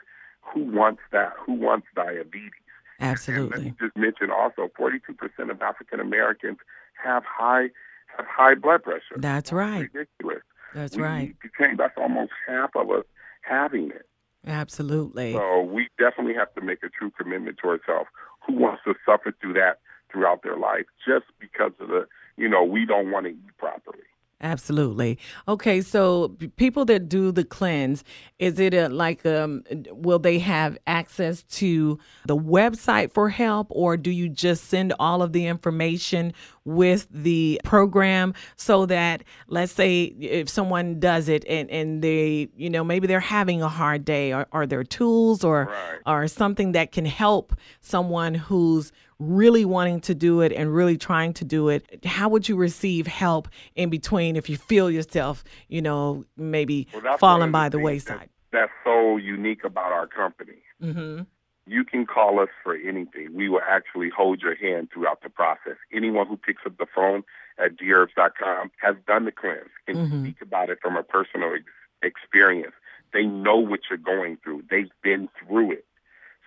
Who 0.53 0.63
wants 0.63 1.01
that? 1.11 1.33
Who 1.45 1.53
wants 1.53 1.87
diabetes? 1.95 2.51
Absolutely. 2.99 3.43
And 3.43 3.51
let 3.51 3.63
me 3.63 3.73
just 3.79 3.97
mention 3.97 4.31
also 4.31 4.69
42% 4.79 5.51
of 5.51 5.61
African 5.61 5.99
Americans 5.99 6.57
have 7.03 7.23
high 7.25 7.69
have 8.17 8.25
high 8.27 8.55
blood 8.55 8.83
pressure. 8.83 9.17
That's 9.17 9.51
right. 9.51 9.89
ridiculous. 9.93 10.43
That's 10.73 10.95
we 10.95 11.03
right. 11.03 11.35
Change. 11.59 11.77
That's 11.77 11.97
almost 11.97 12.31
half 12.47 12.75
of 12.75 12.89
us 12.89 13.05
having 13.41 13.89
it. 13.91 14.07
Absolutely. 14.45 15.33
So 15.33 15.61
we 15.61 15.89
definitely 15.97 16.33
have 16.35 16.53
to 16.55 16.61
make 16.61 16.83
a 16.83 16.89
true 16.89 17.11
commitment 17.17 17.57
to 17.63 17.69
ourselves. 17.69 18.09
Who 18.47 18.55
wants 18.55 18.83
to 18.85 18.93
suffer 19.05 19.33
through 19.39 19.53
that 19.53 19.79
throughout 20.11 20.43
their 20.43 20.57
life 20.57 20.85
just 21.05 21.25
because 21.39 21.71
of 21.79 21.87
the, 21.87 22.07
you 22.37 22.49
know, 22.49 22.63
we 22.63 22.85
don't 22.85 23.11
want 23.11 23.25
to 23.25 23.31
eat 23.31 23.57
properly? 23.57 24.03
Absolutely. 24.43 25.17
Okay, 25.47 25.79
so 25.81 26.35
people 26.57 26.83
that 26.85 27.07
do 27.07 27.31
the 27.31 27.45
cleanse, 27.45 28.03
is 28.39 28.59
it 28.59 28.73
a, 28.73 28.89
like 28.89 29.25
um 29.25 29.63
will 29.91 30.19
they 30.19 30.37
have 30.39 30.77
access 30.85 31.43
to 31.43 31.97
the 32.27 32.35
website 32.35 33.13
for 33.13 33.29
help 33.29 33.67
or 33.69 33.95
do 33.95 34.11
you 34.11 34.27
just 34.27 34.65
send 34.65 34.93
all 34.99 35.21
of 35.21 35.31
the 35.31 35.45
information 35.47 36.33
with 36.65 37.07
the 37.09 37.59
program 37.63 38.33
so 38.57 38.85
that 38.85 39.23
let's 39.47 39.71
say 39.71 40.03
if 40.03 40.47
someone 40.49 40.99
does 40.99 41.27
it 41.29 41.43
and, 41.47 41.69
and 41.71 42.01
they 42.01 42.49
you 42.55 42.69
know 42.69 42.83
maybe 42.83 43.07
they're 43.07 43.19
having 43.19 43.61
a 43.61 43.69
hard 43.69 44.03
day 44.05 44.31
are, 44.33 44.47
are 44.51 44.67
there 44.67 44.83
tools 44.83 45.43
or 45.43 45.65
Right. 45.65 45.99
or 46.05 46.27
something 46.27 46.73
that 46.73 46.91
can 46.91 47.05
help 47.05 47.53
someone 47.81 48.33
who's 48.35 48.91
really 49.31 49.65
wanting 49.65 49.99
to 50.01 50.13
do 50.15 50.41
it 50.41 50.51
and 50.51 50.73
really 50.73 50.97
trying 50.97 51.33
to 51.33 51.45
do 51.45 51.69
it 51.69 52.05
how 52.05 52.27
would 52.29 52.47
you 52.49 52.55
receive 52.55 53.07
help 53.07 53.47
in 53.75 53.89
between 53.89 54.35
if 54.35 54.49
you 54.49 54.57
feel 54.57 54.89
yourself 54.91 55.43
you 55.67 55.81
know 55.81 56.25
maybe 56.37 56.87
Well, 56.93 57.17
falling 57.17 57.51
by 57.51 57.69
the 57.69 57.79
wayside 57.79 58.29
That, 58.51 58.57
that's 58.59 58.71
so 58.83 59.17
unique 59.17 59.63
about 59.63 59.91
our 59.91 60.07
company. 60.07 60.61
mm-hmm. 60.81 61.23
You 61.65 61.85
can 61.85 62.05
call 62.05 62.41
us 62.41 62.49
for 62.61 62.75
anything. 62.75 63.29
We 63.33 63.47
will 63.47 63.61
actually 63.65 64.09
hold 64.09 64.41
your 64.41 64.53
hand 64.53 64.89
throughout 64.93 65.21
the 65.23 65.29
process. 65.29 65.77
Anyone 65.93 66.27
who 66.27 66.35
picks 66.35 66.61
up 66.65 66.77
the 66.77 66.85
phone 66.93 67.23
at 67.57 67.77
dherbs.com 67.77 68.69
has 68.81 68.95
done 69.07 69.23
the 69.23 69.31
cleanse 69.31 69.69
and 69.87 69.95
Mhm. 69.97 70.23
speak 70.23 70.41
about 70.41 70.69
it 70.69 70.79
from 70.81 70.97
a 70.97 71.03
personal 71.03 71.53
ex- 71.53 71.63
experience. 72.01 72.73
They 73.13 73.23
know 73.23 73.55
what 73.57 73.79
you're 73.89 73.97
going 73.97 74.37
through. 74.43 74.63
They've 74.69 74.91
been 75.01 75.29
through 75.39 75.71
it. 75.71 75.85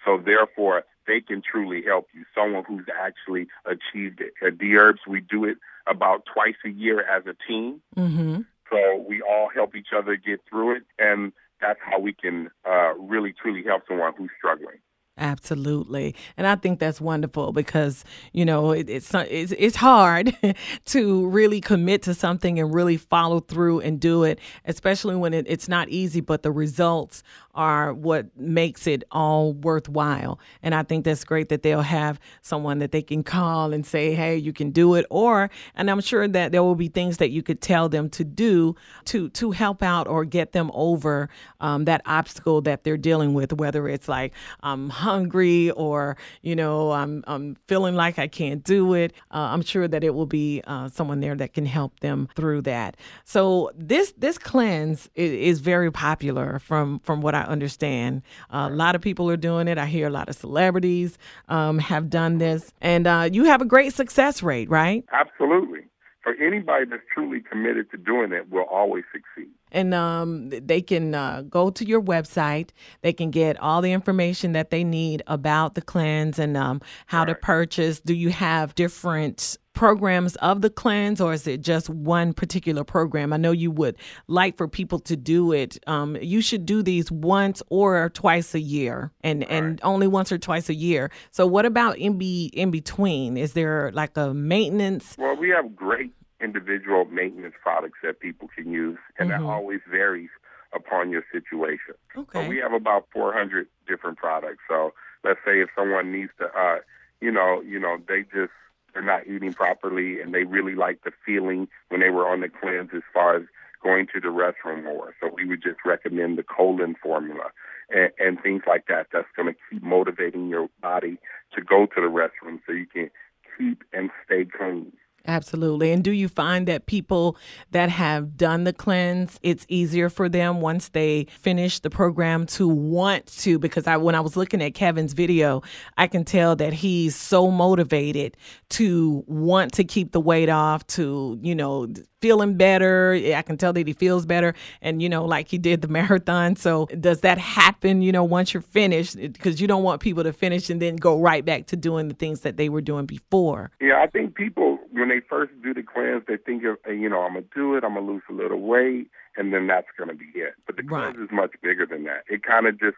So 0.04 0.18
therefore, 0.18 0.84
they 1.06 1.20
can 1.20 1.42
truly 1.42 1.82
help 1.82 2.08
you. 2.12 2.24
Someone 2.34 2.64
who's 2.64 2.86
actually 3.00 3.48
achieved 3.64 4.20
it. 4.20 4.34
At 4.44 4.54
Herbs, 4.62 5.00
we 5.06 5.20
do 5.20 5.44
it 5.44 5.58
about 5.86 6.24
twice 6.32 6.56
a 6.64 6.70
year 6.70 7.00
as 7.00 7.24
a 7.26 7.34
team. 7.46 7.80
Mm-hmm. 7.96 8.40
So 8.70 9.04
we 9.08 9.22
all 9.22 9.48
help 9.54 9.76
each 9.76 9.88
other 9.96 10.16
get 10.16 10.40
through 10.48 10.76
it, 10.76 10.82
and 10.98 11.32
that's 11.60 11.78
how 11.82 12.00
we 12.00 12.12
can 12.12 12.50
uh, 12.68 12.94
really 12.94 13.32
truly 13.32 13.62
help 13.62 13.82
someone 13.88 14.12
who's 14.16 14.30
struggling. 14.36 14.78
Absolutely, 15.18 16.14
and 16.36 16.46
I 16.46 16.56
think 16.56 16.78
that's 16.78 17.00
wonderful 17.00 17.54
because 17.54 18.04
you 18.34 18.44
know 18.44 18.72
it, 18.72 18.90
it's 18.90 19.14
it's 19.14 19.54
it's 19.56 19.76
hard 19.76 20.36
to 20.86 21.26
really 21.28 21.58
commit 21.58 22.02
to 22.02 22.12
something 22.12 22.60
and 22.60 22.74
really 22.74 22.98
follow 22.98 23.40
through 23.40 23.80
and 23.80 23.98
do 23.98 24.24
it, 24.24 24.38
especially 24.66 25.16
when 25.16 25.32
it, 25.32 25.46
it's 25.48 25.70
not 25.70 25.88
easy. 25.88 26.20
But 26.20 26.42
the 26.42 26.52
results 26.52 27.22
are 27.56 27.92
what 27.92 28.26
makes 28.36 28.86
it 28.86 29.02
all 29.10 29.54
worthwhile, 29.54 30.38
and 30.62 30.74
I 30.74 30.82
think 30.82 31.04
that's 31.04 31.24
great 31.24 31.48
that 31.48 31.62
they'll 31.62 31.82
have 31.82 32.20
someone 32.42 32.78
that 32.78 32.92
they 32.92 33.02
can 33.02 33.22
call 33.22 33.72
and 33.72 33.84
say, 33.84 34.14
"Hey, 34.14 34.36
you 34.36 34.52
can 34.52 34.70
do 34.70 34.94
it," 34.94 35.06
or 35.10 35.50
and 35.74 35.90
I'm 35.90 36.00
sure 36.00 36.28
that 36.28 36.52
there 36.52 36.62
will 36.62 36.74
be 36.74 36.88
things 36.88 37.16
that 37.16 37.30
you 37.30 37.42
could 37.42 37.60
tell 37.60 37.88
them 37.88 38.08
to 38.10 38.24
do 38.24 38.76
to 39.06 39.30
to 39.30 39.50
help 39.50 39.82
out 39.82 40.06
or 40.06 40.24
get 40.24 40.52
them 40.52 40.70
over 40.74 41.28
um, 41.60 41.86
that 41.86 42.02
obstacle 42.06 42.60
that 42.62 42.84
they're 42.84 42.96
dealing 42.96 43.34
with, 43.34 43.52
whether 43.52 43.88
it's 43.88 44.08
like 44.08 44.32
I'm 44.60 44.90
hungry 44.90 45.70
or 45.72 46.16
you 46.42 46.54
know 46.54 46.92
I'm 46.92 47.24
I'm 47.26 47.56
feeling 47.66 47.94
like 47.94 48.18
I 48.18 48.28
can't 48.28 48.62
do 48.62 48.94
it. 48.94 49.12
Uh, 49.30 49.48
I'm 49.52 49.62
sure 49.62 49.88
that 49.88 50.04
it 50.04 50.14
will 50.14 50.26
be 50.26 50.62
uh, 50.66 50.88
someone 50.88 51.20
there 51.20 51.34
that 51.36 51.54
can 51.54 51.66
help 51.66 52.00
them 52.00 52.28
through 52.36 52.62
that. 52.62 52.96
So 53.24 53.70
this 53.76 54.12
this 54.16 54.38
cleanse 54.38 55.08
is, 55.14 55.32
is 55.32 55.60
very 55.60 55.90
popular 55.90 56.58
from 56.58 57.00
from 57.00 57.20
what 57.20 57.34
I 57.34 57.45
understand. 57.46 58.22
Uh, 58.52 58.68
a 58.70 58.74
lot 58.74 58.94
of 58.94 59.00
people 59.00 59.30
are 59.30 59.36
doing 59.36 59.68
it. 59.68 59.78
I 59.78 59.86
hear 59.86 60.06
a 60.06 60.10
lot 60.10 60.28
of 60.28 60.36
celebrities 60.36 61.18
um, 61.48 61.78
have 61.78 62.10
done 62.10 62.38
this, 62.38 62.72
and 62.80 63.06
uh, 63.06 63.28
you 63.32 63.44
have 63.44 63.62
a 63.62 63.64
great 63.64 63.94
success 63.94 64.42
rate, 64.42 64.68
right? 64.68 65.04
Absolutely. 65.12 65.80
For 66.22 66.34
anybody 66.34 66.86
that's 66.90 67.02
truly 67.14 67.40
committed 67.40 67.90
to 67.92 67.96
doing 67.96 68.32
it, 68.32 68.50
will 68.50 68.64
always 68.64 69.04
succeed. 69.12 69.52
And 69.76 69.92
um, 69.92 70.48
they 70.48 70.80
can 70.80 71.14
uh, 71.14 71.42
go 71.42 71.70
to 71.70 71.86
your 71.86 72.02
website. 72.02 72.70
They 73.02 73.12
can 73.12 73.30
get 73.30 73.60
all 73.60 73.82
the 73.82 73.92
information 73.92 74.52
that 74.52 74.70
they 74.70 74.82
need 74.82 75.22
about 75.26 75.74
the 75.74 75.82
cleanse 75.82 76.38
and 76.38 76.56
um, 76.56 76.80
how 77.06 77.24
to 77.24 77.32
Right. 77.32 77.42
purchase. 77.42 78.00
Do 78.00 78.14
you 78.14 78.30
have 78.30 78.74
different 78.74 79.58
programs 79.74 80.36
of 80.36 80.62
the 80.62 80.70
cleanse, 80.70 81.20
or 81.20 81.34
is 81.34 81.46
it 81.46 81.60
just 81.60 81.90
one 81.90 82.32
particular 82.32 82.82
program? 82.82 83.30
I 83.34 83.36
know 83.36 83.52
you 83.52 83.70
would 83.70 83.96
like 84.26 84.56
for 84.56 84.66
people 84.66 84.98
to 85.00 85.16
do 85.16 85.52
it. 85.52 85.78
Um, 85.86 86.16
you 86.22 86.40
should 86.40 86.64
do 86.64 86.82
these 86.82 87.12
once 87.12 87.62
or 87.68 88.08
twice 88.08 88.54
a 88.54 88.60
year, 88.60 89.12
and 89.22 89.44
and 89.44 89.78
only 89.82 90.06
once 90.06 90.32
or 90.32 90.38
twice 90.38 90.70
a 90.70 90.74
year. 90.74 91.10
So, 91.30 91.46
what 91.46 91.66
about 91.66 91.98
in 91.98 92.16
be 92.16 92.46
in 92.54 92.70
between? 92.70 93.36
Is 93.36 93.52
there 93.52 93.90
like 93.92 94.16
a 94.16 94.32
maintenance? 94.32 95.14
Well, 95.18 95.36
we 95.36 95.50
have 95.50 95.76
great 95.76 96.15
individual 96.40 97.04
maintenance 97.06 97.54
products 97.62 97.98
that 98.02 98.20
people 98.20 98.48
can 98.48 98.70
use, 98.70 98.98
and 99.18 99.30
Mhm. 99.30 99.38
that 99.38 99.42
always 99.42 99.80
varies 99.90 100.30
upon 100.72 101.10
your 101.10 101.24
situation. 101.32 101.94
So 102.14 102.20
Okay. 102.22 102.48
we 102.48 102.58
have 102.58 102.72
about 102.72 103.08
400 103.12 103.68
different 103.86 104.18
products. 104.18 104.62
So 104.68 104.92
let's 105.24 105.40
say 105.44 105.60
if 105.60 105.70
someone 105.74 106.12
needs 106.12 106.32
to, 106.38 106.46
uh, 106.58 106.80
you 107.20 107.30
know, 107.30 107.62
you 107.62 107.78
know, 107.78 107.98
they 108.06 108.22
just 108.22 108.52
they're 108.92 109.02
not 109.02 109.26
eating 109.26 109.52
properly, 109.52 110.20
and 110.20 110.32
they 110.32 110.44
really 110.44 110.74
like 110.74 111.02
the 111.02 111.12
feeling 111.24 111.68
when 111.88 112.00
they 112.00 112.10
were 112.10 112.26
on 112.26 112.40
the 112.40 112.48
cleanse 112.48 112.90
as 112.94 113.02
far 113.12 113.36
as 113.36 113.42
going 113.82 114.06
to 114.06 114.20
the 114.20 114.28
restroom 114.28 114.84
more. 114.84 115.14
So 115.20 115.28
we 115.34 115.44
would 115.44 115.62
just 115.62 115.84
recommend 115.84 116.38
the 116.38 116.42
colon 116.42 116.94
formula 117.02 117.50
and, 117.90 118.10
and 118.18 118.40
things 118.42 118.62
like 118.66 118.86
that. 118.88 119.08
That's 119.12 119.28
going 119.36 119.52
to 119.52 119.58
keep 119.70 119.82
motivating 119.82 120.48
your 120.48 120.68
body 120.80 121.18
to 121.54 121.62
go 121.62 121.86
to 121.86 122.00
the 122.00 122.08
restroom 122.08 122.60
so 122.66 122.72
you 122.72 122.86
can 122.86 123.10
keep 123.58 123.84
and 123.92 124.10
stay 124.24 124.44
clean. 124.46 124.92
Absolutely. 125.26 125.92
And 125.92 126.02
do 126.02 126.12
you 126.12 126.28
find 126.28 126.68
that 126.68 126.86
people 126.86 127.36
that 127.72 127.90
have 127.90 128.36
done 128.36 128.64
the 128.64 128.72
cleanse, 128.72 129.38
it's 129.42 129.66
easier 129.68 130.08
for 130.08 130.28
them 130.28 130.60
once 130.60 130.88
they 130.88 131.26
finish 131.40 131.80
the 131.80 131.90
program 131.90 132.46
to 132.46 132.68
want 132.68 133.26
to? 133.38 133.58
Because 133.58 133.86
I, 133.86 133.96
when 133.96 134.14
I 134.14 134.20
was 134.20 134.36
looking 134.36 134.62
at 134.62 134.74
Kevin's 134.74 135.12
video, 135.12 135.62
I 135.98 136.06
can 136.06 136.24
tell 136.24 136.56
that 136.56 136.72
he's 136.72 137.16
so 137.16 137.50
motivated 137.50 138.36
to 138.70 139.24
want 139.26 139.72
to 139.74 139.84
keep 139.84 140.12
the 140.12 140.20
weight 140.20 140.48
off, 140.48 140.86
to, 140.88 141.38
you 141.42 141.54
know, 141.54 141.88
feeling 142.20 142.56
better. 142.56 143.12
I 143.12 143.42
can 143.42 143.56
tell 143.56 143.72
that 143.72 143.86
he 143.86 143.92
feels 143.92 144.26
better. 144.26 144.54
And, 144.80 145.02
you 145.02 145.08
know, 145.08 145.24
like 145.24 145.48
he 145.48 145.58
did 145.58 145.82
the 145.82 145.88
marathon. 145.96 146.56
So 146.56 146.86
does 146.86 147.20
that 147.20 147.38
happen, 147.38 148.02
you 148.02 148.12
know, 148.12 148.24
once 148.24 148.54
you're 148.54 148.62
finished? 148.62 149.16
Because 149.16 149.60
you 149.60 149.66
don't 149.66 149.82
want 149.82 150.00
people 150.00 150.22
to 150.24 150.32
finish 150.32 150.70
and 150.70 150.80
then 150.80 150.96
go 150.96 151.20
right 151.20 151.44
back 151.44 151.66
to 151.68 151.76
doing 151.76 152.08
the 152.08 152.14
things 152.14 152.40
that 152.40 152.56
they 152.56 152.68
were 152.68 152.80
doing 152.80 153.06
before. 153.06 153.70
Yeah, 153.80 154.00
I 154.02 154.06
think 154.06 154.34
people 154.34 154.78
when 154.92 155.08
they 155.08 155.15
first 155.20 155.52
do 155.62 155.74
the 155.74 155.82
cleanse, 155.82 156.24
they 156.26 156.36
think 156.36 156.62
you 156.62 157.08
know 157.08 157.22
I'm 157.22 157.34
gonna 157.34 157.46
do 157.54 157.74
it, 157.76 157.84
I'm 157.84 157.94
gonna 157.94 158.06
lose 158.06 158.22
a 158.28 158.32
little 158.32 158.60
weight, 158.60 159.10
and 159.36 159.52
then 159.52 159.66
that's 159.66 159.88
gonna 159.98 160.14
be 160.14 160.30
it. 160.34 160.54
But 160.66 160.76
the 160.76 160.82
Right. 160.82 161.14
cleanse 161.14 161.28
is 161.28 161.34
much 161.34 161.52
bigger 161.62 161.86
than 161.86 162.04
that. 162.04 162.24
It 162.28 162.42
kind 162.42 162.66
of 162.66 162.78
just 162.78 162.96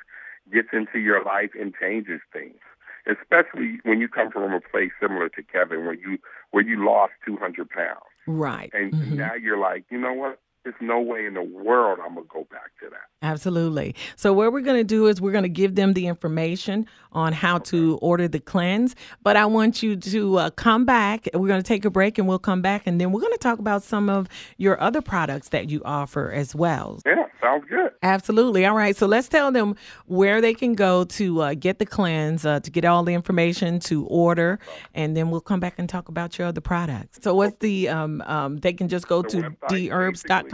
gets 0.52 0.68
into 0.72 0.98
your 0.98 1.22
life 1.24 1.50
and 1.58 1.74
changes 1.74 2.20
things. 2.32 2.58
Especially 3.06 3.80
when 3.84 4.00
you 4.00 4.08
come 4.08 4.30
from 4.30 4.52
a 4.52 4.60
place 4.60 4.90
similar 5.00 5.28
to 5.30 5.42
Kevin, 5.42 5.84
where 5.84 5.94
you 5.94 6.18
where 6.50 6.64
you 6.64 6.84
lost 6.84 7.12
200 7.24 7.70
pounds, 7.70 8.02
Right. 8.26 8.70
and 8.74 8.92
Mhm. 8.92 9.16
now 9.16 9.34
you're 9.34 9.58
like, 9.58 9.84
you 9.90 9.98
know 9.98 10.12
what? 10.12 10.40
There's 10.68 10.82
no 10.82 11.00
way 11.00 11.24
in 11.24 11.32
the 11.32 11.42
world 11.42 11.98
I'm 11.98 12.14
gonna 12.14 12.26
go 12.28 12.46
back 12.50 12.72
to 12.80 12.90
that. 12.90 13.08
Absolutely. 13.22 13.94
So 14.16 14.32
what 14.32 14.52
we're 14.52 14.60
going 14.60 14.78
to 14.78 14.84
do 14.84 15.06
is 15.06 15.20
we're 15.20 15.32
going 15.32 15.42
to 15.42 15.48
give 15.48 15.74
them 15.74 15.94
the 15.94 16.06
information 16.06 16.86
on 17.10 17.32
how 17.32 17.58
to 17.58 17.98
order 18.00 18.28
the 18.28 18.38
cleanse. 18.38 18.94
But 19.24 19.36
I 19.36 19.44
want 19.44 19.82
you 19.82 19.96
to 19.96 20.36
uh, 20.36 20.50
come 20.50 20.84
back. 20.84 21.28
We're 21.34 21.48
going 21.48 21.60
to 21.60 21.66
take 21.66 21.84
a 21.84 21.90
break 21.90 22.18
and 22.18 22.28
we'll 22.28 22.38
come 22.38 22.62
back 22.62 22.86
and 22.86 23.00
then 23.00 23.10
we're 23.10 23.20
going 23.20 23.32
to 23.32 23.38
talk 23.38 23.58
about 23.58 23.82
some 23.82 24.08
of 24.08 24.28
your 24.56 24.80
other 24.80 25.02
products 25.02 25.48
that 25.48 25.68
you 25.68 25.82
offer 25.84 26.30
as 26.30 26.54
well. 26.54 27.00
Yeah, 27.04 27.24
sounds 27.40 27.64
good. 27.68 27.90
Absolutely. 28.04 28.64
All 28.66 28.76
right. 28.76 28.96
So 28.96 29.06
let's 29.06 29.28
tell 29.28 29.50
them 29.50 29.74
where 30.06 30.40
they 30.40 30.54
can 30.54 30.74
go 30.74 31.02
to 31.04 31.42
uh, 31.42 31.54
get 31.54 31.80
the 31.80 31.86
cleanse, 31.86 32.46
uh, 32.46 32.60
to 32.60 32.70
get 32.70 32.84
all 32.84 33.02
the 33.02 33.14
information, 33.14 33.80
to 33.80 34.06
order, 34.06 34.60
and 34.94 35.16
then 35.16 35.30
we'll 35.30 35.40
come 35.40 35.58
back 35.58 35.74
and 35.78 35.88
talk 35.88 36.08
about 36.08 36.38
your 36.38 36.46
other 36.46 36.60
products. 36.60 37.18
So 37.20 37.34
what's 37.34 37.56
the 37.56 37.88
um, 37.88 38.22
um 38.26 38.58
they 38.58 38.72
can 38.72 38.88
just 38.88 39.08
go 39.08 39.22
The 39.22 39.28
to 39.28 39.36
website, 39.38 39.90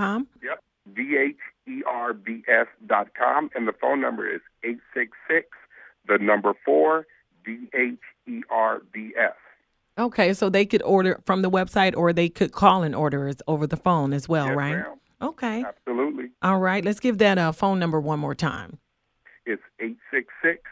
dherbs.com. 0.05 0.29
Yep. 0.43 0.61
D 0.95 1.17
H 1.17 1.37
E 1.67 1.83
R 1.87 2.13
B 2.13 2.43
S 2.49 2.67
dot 2.87 3.09
com. 3.19 3.51
And 3.55 3.67
the 3.67 3.73
phone 3.73 4.01
number 4.01 4.29
is 4.29 4.41
866, 4.65 5.49
the 6.07 6.19
number 6.19 6.53
four, 6.65 7.07
D 7.45 7.69
H 7.75 7.99
E 8.27 8.43
R 8.51 8.83
B 8.93 9.13
S. 9.19 9.33
Okay, 9.97 10.35
so 10.35 10.51
they 10.51 10.67
could 10.67 10.83
order 10.83 11.21
from 11.25 11.43
the 11.43 11.51
website 11.51 11.97
or 11.97 12.13
they 12.13 12.29
could 12.29 12.53
call 12.53 12.83
and 12.83 12.95
order 12.95 13.29
it 13.29 13.41
over 13.47 13.67
the 13.67 13.77
phone 13.77 14.13
as 14.13 14.29
well, 14.29 14.49
Yes, 14.49 14.57
right? 14.57 14.77
ma'am. 14.77 14.99
Okay. 15.23 15.65
Absolutely. 15.65 16.31
All 16.43 16.59
right. 16.59 16.85
Let's 16.85 16.99
give 17.01 17.19
that 17.19 17.39
uh, 17.39 17.53
phone 17.53 17.79
number 17.79 18.01
one 18.01 18.19
more 18.19 18.35
time. 18.35 18.79
It's 19.47 19.63
866, 19.81 20.63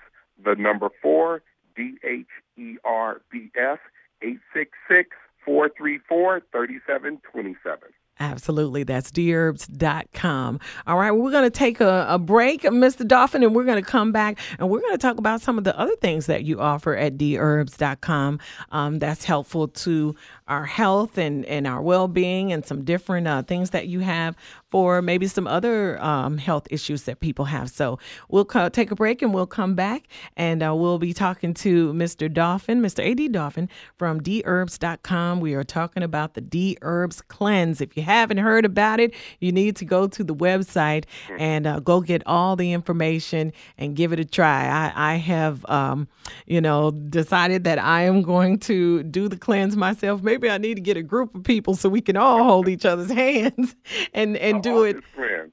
the 0.45 0.57
number 0.57 0.89
four, 1.01 1.43
D 1.77 1.95
H 2.05 2.27
E 2.59 2.77
R 2.85 3.23
B 3.31 3.51
S, 3.57 3.79
866 4.23 5.09
434 5.45 6.41
3727. 6.53 7.89
Absolutely. 8.21 8.85
That's 8.85 9.11
dherbs.com. 9.11 10.61
All 10.87 10.99
right. 10.99 11.11
We're 11.11 11.31
going 11.31 11.45
to 11.45 11.51
take 11.51 11.81
a, 11.81 12.07
a, 12.09 12.19
break, 12.19 12.63
Mr. 12.63 13.07
Dolphin, 13.07 13.43
and 13.43 13.55
we're 13.55 13.65
going 13.65 13.83
to 13.83 13.91
come 13.91 14.13
back 14.13 14.39
and 14.59 14.69
we're 14.69 14.81
going 14.81 14.93
to 14.93 14.99
talk 14.99 15.19
about 15.19 15.41
some 15.41 15.59
of 15.59 15.65
the 15.65 15.77
other 15.79 15.97
things 15.97 16.27
that 16.27 16.45
you 16.45 16.61
offer 16.61 16.95
at 16.95 17.17
dherbs.com 17.17 18.39
um, 18.71 18.99
that's 18.99 19.25
helpful 19.25 19.67
to 19.69 20.15
our 20.47 20.67
health 20.67 21.17
and, 21.17 21.45
and 21.47 21.67
our 21.67 21.81
well 21.81 22.07
being 22.07 22.53
and 22.53 22.67
some 22.67 22.85
different 22.85 23.27
uh, 23.27 23.43
things 23.43 23.71
that 23.71 23.89
you 23.89 24.01
have 24.01 24.37
for 24.73 25.03
maybe 25.03 25.27
some 25.27 25.47
other 25.47 26.03
um, 26.03 26.39
health 26.39 26.67
issues 26.71 27.03
that 27.03 27.21
people 27.21 27.45
have. 27.45 27.69
So 27.69 27.99
we'll 28.31 28.47
co- 28.47 28.71
take 28.71 28.91
a 28.91 28.95
break 28.95 29.21
and 29.21 29.35
we'll 29.35 29.47
come 29.47 29.75
back 29.75 30.09
and 30.35 30.63
uh, 30.63 30.75
we'll 30.75 30.99
be 30.99 31.13
talking 31.13 31.53
to 31.55 31.93
Mr. 31.93 32.33
Dolphin, 32.33 32.81
Mr. 32.81 33.07
AD 33.07 33.33
Dolphin 33.33 33.69
from 33.99 34.23
dherbs.com. 34.23 35.41
We 35.41 35.53
are 35.53 35.63
talking 35.63 36.03
about 36.03 36.33
the 36.33 36.41
Dherbs 36.41 37.21
Cleanse. 37.29 37.83
If 37.83 37.99
you 37.99 38.03
haven't 38.03 38.39
heard 38.39 38.65
about 38.65 38.99
it, 38.99 39.15
you 39.41 39.53
need 39.53 39.77
to 39.77 39.85
go 39.85 40.09
to 40.09 40.25
the 40.25 40.35
website 40.35 41.05
and 41.39 41.67
uh, 41.67 41.81
go 41.81 42.01
get 42.01 42.23
all 42.25 42.57
the 42.57 42.73
information 42.73 43.53
and 43.77 43.95
give 43.95 44.15
it 44.15 44.21
a 44.21 44.25
try. 44.25 44.65
I, 44.69 45.13
I 45.13 45.17
have, 45.17 45.67
um, 45.69 46.09
you 46.47 46.63
know, 46.63 46.93
decided 46.93 47.65
that 47.65 47.79
I 47.79 48.05
am 48.05 48.23
going 48.23 48.59
to 48.61 49.03
do 49.03 49.29
the 49.29 49.37
cleanse 49.37 49.77
myself. 49.77 50.23
Maybe 50.23 50.49
I 50.49 50.57
need 50.57 50.77
to 50.77 50.81
get 50.81 50.97
a 50.97 51.03
group 51.03 51.35
of 51.35 51.45
people 51.45 51.75
so 51.75 51.91
we 51.91 52.01
can 52.01 52.17
all 52.17 52.43
hold 52.43 52.69
each 52.69 52.87
other's 52.87 53.11
hands 53.13 53.77
and 54.15 54.39
and 54.39 54.62
do 54.63 54.85
it. 54.85 54.97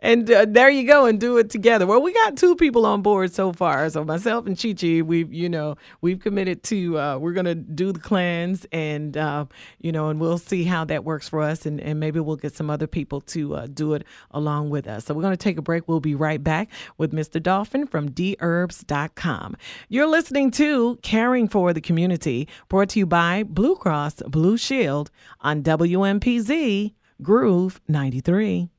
And 0.01 0.29
uh, 0.31 0.45
there 0.47 0.69
you 0.69 0.87
go, 0.87 1.05
and 1.05 1.19
do 1.19 1.37
it 1.37 1.49
together. 1.49 1.85
Well, 1.85 2.01
we 2.01 2.13
got 2.13 2.37
two 2.37 2.55
people 2.55 2.85
on 2.85 3.01
board 3.01 3.33
so 3.33 3.51
far. 3.51 3.89
So 3.89 4.03
myself 4.03 4.45
and 4.45 4.59
Chi 4.59 4.73
Chi, 4.73 5.01
we've 5.01 5.31
you 5.33 5.49
know 5.49 5.75
we've 6.01 6.19
committed 6.19 6.63
to 6.63 6.97
uh, 6.97 7.17
we're 7.17 7.33
gonna 7.33 7.55
do 7.55 7.91
the 7.91 7.99
cleanse, 7.99 8.65
and 8.71 9.17
uh, 9.17 9.45
you 9.79 9.91
know, 9.91 10.09
and 10.09 10.19
we'll 10.19 10.37
see 10.37 10.63
how 10.63 10.85
that 10.85 11.03
works 11.03 11.27
for 11.27 11.41
us, 11.41 11.65
and 11.65 11.81
and 11.81 11.99
maybe 11.99 12.19
we'll 12.19 12.35
get 12.35 12.55
some 12.55 12.69
other 12.69 12.87
people 12.87 13.21
to 13.21 13.55
uh, 13.55 13.67
do 13.67 13.93
it 13.93 14.05
along 14.31 14.69
with 14.69 14.87
us. 14.87 15.05
So 15.05 15.13
we're 15.13 15.21
gonna 15.21 15.37
take 15.37 15.57
a 15.57 15.61
break. 15.61 15.87
We'll 15.87 15.99
be 15.99 16.15
right 16.15 16.43
back 16.43 16.69
with 16.97 17.11
Mr. 17.11 17.41
Dolphin 17.41 17.87
from 17.87 18.09
dherbs.com. 18.09 19.57
You're 19.89 20.07
listening 20.07 20.51
to 20.51 20.97
Caring 21.01 21.47
for 21.47 21.73
the 21.73 21.81
Community, 21.81 22.47
brought 22.67 22.89
to 22.89 22.99
you 22.99 23.05
by 23.05 23.43
Blue 23.43 23.75
Cross 23.75 24.21
Blue 24.27 24.57
Shield 24.57 25.11
on 25.41 25.63
WMPZ 25.63 26.93
Groove 27.21 27.81
93. 27.87 28.69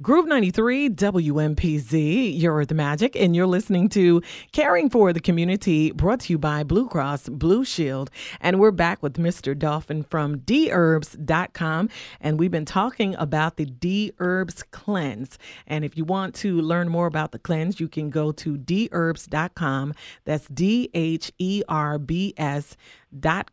Groove 0.00 0.28
93 0.28 0.90
WMPZ, 0.90 2.40
you're 2.40 2.64
the 2.64 2.72
magic, 2.72 3.16
and 3.16 3.34
you're 3.34 3.48
listening 3.48 3.88
to 3.88 4.22
Caring 4.52 4.88
for 4.88 5.12
the 5.12 5.18
Community, 5.18 5.90
brought 5.90 6.20
to 6.20 6.32
you 6.32 6.38
by 6.38 6.62
Blue 6.62 6.86
Cross 6.86 7.28
Blue 7.30 7.64
Shield. 7.64 8.08
And 8.40 8.60
we're 8.60 8.70
back 8.70 9.02
with 9.02 9.14
Mr. 9.14 9.58
Dolphin 9.58 10.04
from 10.04 10.38
dherbs.com, 10.38 11.88
and 12.20 12.38
we've 12.38 12.52
been 12.52 12.64
talking 12.64 13.16
about 13.16 13.56
the 13.56 13.66
Dherbs 13.66 14.62
Cleanse. 14.70 15.36
And 15.66 15.84
if 15.84 15.96
you 15.96 16.04
want 16.04 16.36
to 16.36 16.60
learn 16.60 16.88
more 16.88 17.08
about 17.08 17.32
the 17.32 17.40
cleanse, 17.40 17.80
you 17.80 17.88
can 17.88 18.08
go 18.08 18.30
to 18.30 18.56
dherbs.com. 18.56 19.94
That's 20.24 20.46
D 20.46 20.90
H 20.94 21.32
E 21.38 21.64
R 21.68 21.98
B 21.98 22.34
S 22.36 22.76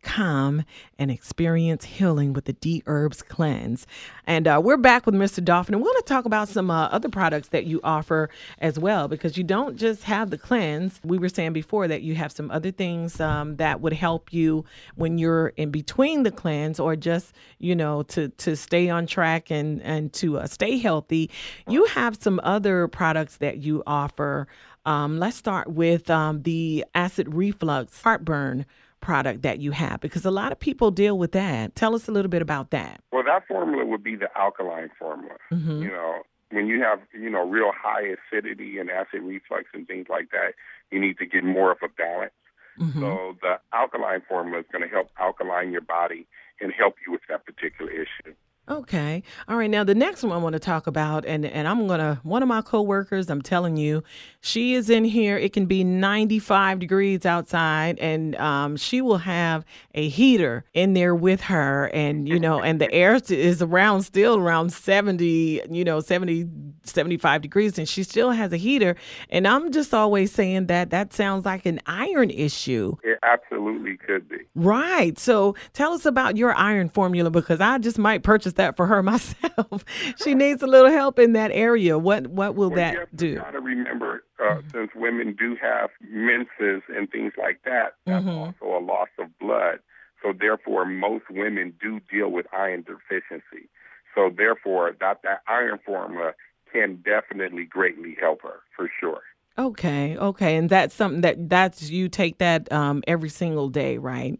com 0.01 0.63
and 0.99 1.11
experience 1.11 1.85
healing 1.85 2.33
with 2.33 2.45
the 2.45 2.53
Dherbs 2.53 3.25
Cleanse. 3.25 3.87
And 4.27 4.47
uh, 4.47 4.61
we're 4.63 4.77
back 4.77 5.05
with 5.05 5.15
Mr. 5.15 5.43
Dolphin, 5.43 5.75
and 5.75 5.83
we're 5.83 5.91
going 5.91 6.01
to 6.01 6.07
talk 6.07 6.25
about 6.25 6.49
some 6.49 6.69
uh, 6.69 6.87
other 6.87 7.09
products 7.09 7.49
that 7.49 7.65
you 7.65 7.79
offer 7.83 8.29
as 8.59 8.77
well, 8.77 9.07
because 9.07 9.37
you 9.37 9.43
don't 9.43 9.77
just 9.77 10.03
have 10.03 10.29
the 10.29 10.37
cleanse. 10.37 10.99
We 11.03 11.17
were 11.17 11.29
saying 11.29 11.53
before 11.53 11.87
that 11.87 12.01
you 12.01 12.15
have 12.15 12.31
some 12.31 12.51
other 12.51 12.71
things 12.71 13.19
um, 13.19 13.55
that 13.57 13.81
would 13.81 13.93
help 13.93 14.33
you 14.33 14.65
when 14.95 15.17
you're 15.17 15.49
in 15.49 15.71
between 15.71 16.23
the 16.23 16.31
cleanse, 16.31 16.79
or 16.79 16.95
just 16.95 17.33
you 17.59 17.75
know 17.75 18.03
to 18.03 18.29
to 18.29 18.55
stay 18.55 18.89
on 18.89 19.07
track 19.07 19.51
and 19.51 19.81
and 19.83 20.11
to 20.13 20.39
uh, 20.39 20.47
stay 20.47 20.77
healthy. 20.77 21.29
You 21.67 21.85
have 21.85 22.17
some 22.21 22.39
other 22.43 22.87
products 22.87 23.37
that 23.37 23.57
you 23.59 23.83
offer. 23.87 24.47
Um, 24.85 25.17
let's 25.17 25.35
start 25.35 25.71
with 25.71 26.11
um, 26.11 26.43
the 26.43 26.85
acid 26.93 27.33
reflux 27.33 28.01
heartburn 28.01 28.65
product 29.05 29.43
that 29.43 29.59
you 29.59 29.69
have? 29.69 30.01
Because 30.01 30.25
a 30.25 30.31
lot 30.31 30.51
of 30.51 30.59
people 30.59 30.89
deal 30.89 31.15
with 31.15 31.31
that. 31.33 31.75
Tell 31.75 31.93
us 31.93 32.07
a 32.07 32.11
little 32.11 32.31
bit 32.31 32.41
about 32.41 32.71
that. 32.71 33.01
Well, 33.11 33.23
that 33.23 33.47
formula 33.47 33.85
would 33.85 34.03
be 34.03 34.15
the 34.15 34.35
alkaline 34.35 34.89
formula. 34.97 35.35
Mm-hmm. 35.51 35.83
You 35.83 35.89
know, 35.89 36.23
when 36.49 36.65
you 36.65 36.81
have, 36.81 36.99
you 37.13 37.29
know, 37.29 37.47
real 37.47 37.71
high 37.71 38.15
acidity 38.17 38.79
and 38.79 38.89
acid 38.89 39.21
reflux 39.21 39.65
and 39.75 39.87
things 39.87 40.07
like 40.09 40.31
that, 40.31 40.53
you 40.89 40.99
need 40.99 41.19
to 41.19 41.27
get 41.27 41.43
more 41.43 41.71
of 41.71 41.77
a 41.83 41.87
balance. 41.87 42.33
Mm-hmm. 42.79 42.99
So 42.99 43.35
the 43.43 43.59
alkaline 43.71 44.23
formula 44.27 44.59
is 44.61 44.65
going 44.71 44.81
to 44.81 44.89
help 44.89 45.11
alkaline 45.19 45.71
your 45.71 45.81
body 45.81 46.25
and 46.59 46.73
help 46.73 46.95
you 47.05 47.11
with 47.11 47.21
that 47.29 47.45
particular 47.45 47.91
issue. 47.91 48.33
Okay. 48.67 49.21
All 49.47 49.57
right. 49.57 49.69
Now 49.69 49.83
the 49.83 49.93
next 49.93 50.23
one 50.23 50.31
I 50.31 50.37
want 50.37 50.53
to 50.53 50.59
talk 50.59 50.87
about, 50.87 51.23
and 51.25 51.45
and 51.45 51.67
I'm 51.67 51.85
gonna 51.85 52.19
one 52.23 52.41
of 52.41 52.49
my 52.49 52.63
coworkers. 52.63 53.29
I'm 53.29 53.43
telling 53.43 53.77
you, 53.77 54.03
she 54.41 54.73
is 54.73 54.89
in 54.89 55.05
here. 55.05 55.37
It 55.37 55.53
can 55.53 55.67
be 55.67 55.83
95 55.83 56.79
degrees 56.79 57.27
outside, 57.27 57.99
and 57.99 58.35
um, 58.37 58.75
she 58.75 59.01
will 59.01 59.19
have 59.19 59.65
a 59.93 60.09
heater 60.09 60.65
in 60.73 60.93
there 60.93 61.13
with 61.13 61.41
her, 61.41 61.91
and 61.93 62.27
you 62.27 62.39
know, 62.39 62.59
and 62.59 62.81
the 62.81 62.91
air 62.91 63.19
is 63.29 63.61
around 63.61 64.01
still 64.01 64.37
around 64.37 64.73
70, 64.73 65.61
you 65.69 65.83
know, 65.83 65.99
70, 65.99 66.47
75 66.83 67.43
degrees, 67.43 67.77
and 67.77 67.87
she 67.87 68.01
still 68.01 68.31
has 68.31 68.51
a 68.51 68.57
heater. 68.57 68.95
And 69.29 69.47
I'm 69.47 69.71
just 69.71 69.93
always 69.93 70.31
saying 70.31 70.67
that 70.67 70.89
that 70.89 71.13
sounds 71.13 71.45
like 71.45 71.67
an 71.67 71.81
iron 71.85 72.31
issue. 72.31 72.95
It 73.03 73.19
absolutely 73.21 73.97
could 73.97 74.27
be. 74.27 74.37
Right. 74.55 75.19
So 75.19 75.55
tell 75.73 75.93
us 75.93 76.07
about 76.07 76.35
your 76.35 76.55
iron 76.55 76.89
formula 76.89 77.29
because 77.29 77.61
I 77.61 77.77
just 77.77 77.99
might 77.99 78.23
purchase 78.23 78.54
that 78.55 78.75
for 78.75 78.87
her 78.87 79.03
myself. 79.03 79.85
she 80.23 80.33
needs 80.35 80.61
a 80.61 80.67
little 80.67 80.91
help 80.91 81.19
in 81.19 81.33
that 81.33 81.51
area. 81.51 81.97
What 81.97 82.27
what 82.27 82.55
will 82.55 82.69
well, 82.69 82.77
that 82.77 83.15
do? 83.15 83.27
You 83.27 83.35
got 83.37 83.51
to 83.51 83.59
remember, 83.59 84.23
uh, 84.39 84.43
mm-hmm. 84.43 84.69
since 84.71 84.91
women 84.95 85.35
do 85.37 85.55
have 85.61 85.89
menses 86.01 86.83
and 86.89 87.09
things 87.09 87.33
like 87.37 87.61
that, 87.65 87.95
that's 88.05 88.25
mm-hmm. 88.25 88.29
also 88.29 88.77
a 88.77 88.83
loss 88.83 89.09
of 89.19 89.27
blood. 89.39 89.79
So 90.23 90.33
therefore, 90.37 90.85
most 90.85 91.25
women 91.29 91.73
do 91.81 91.99
deal 92.11 92.29
with 92.29 92.47
iron 92.53 92.83
deficiency. 92.83 93.69
So 94.15 94.31
therefore, 94.35 94.95
that 94.99 95.21
that 95.23 95.41
iron 95.47 95.79
formula 95.85 96.33
can 96.71 97.03
definitely 97.03 97.65
greatly 97.65 98.17
help 98.19 98.41
her 98.41 98.61
for 98.75 98.89
sure. 98.99 99.21
Okay, 99.57 100.17
okay, 100.17 100.57
and 100.57 100.69
that's 100.69 100.93
something 100.93 101.21
that 101.21 101.49
that's 101.49 101.89
you 101.89 102.09
take 102.09 102.39
that 102.39 102.69
um, 102.71 103.03
every 103.07 103.29
single 103.29 103.69
day, 103.69 103.97
right? 103.97 104.37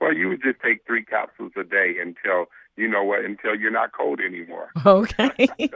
Well, 0.00 0.14
you 0.14 0.28
would 0.28 0.42
just 0.42 0.60
take 0.60 0.86
three 0.86 1.04
capsules 1.04 1.52
a 1.56 1.64
day 1.64 1.96
until 2.00 2.46
you 2.78 2.88
know 2.88 3.02
what, 3.02 3.24
until 3.24 3.54
you're 3.54 3.70
not 3.70 3.92
cold 3.92 4.20
anymore. 4.20 4.70
Okay. 4.86 5.48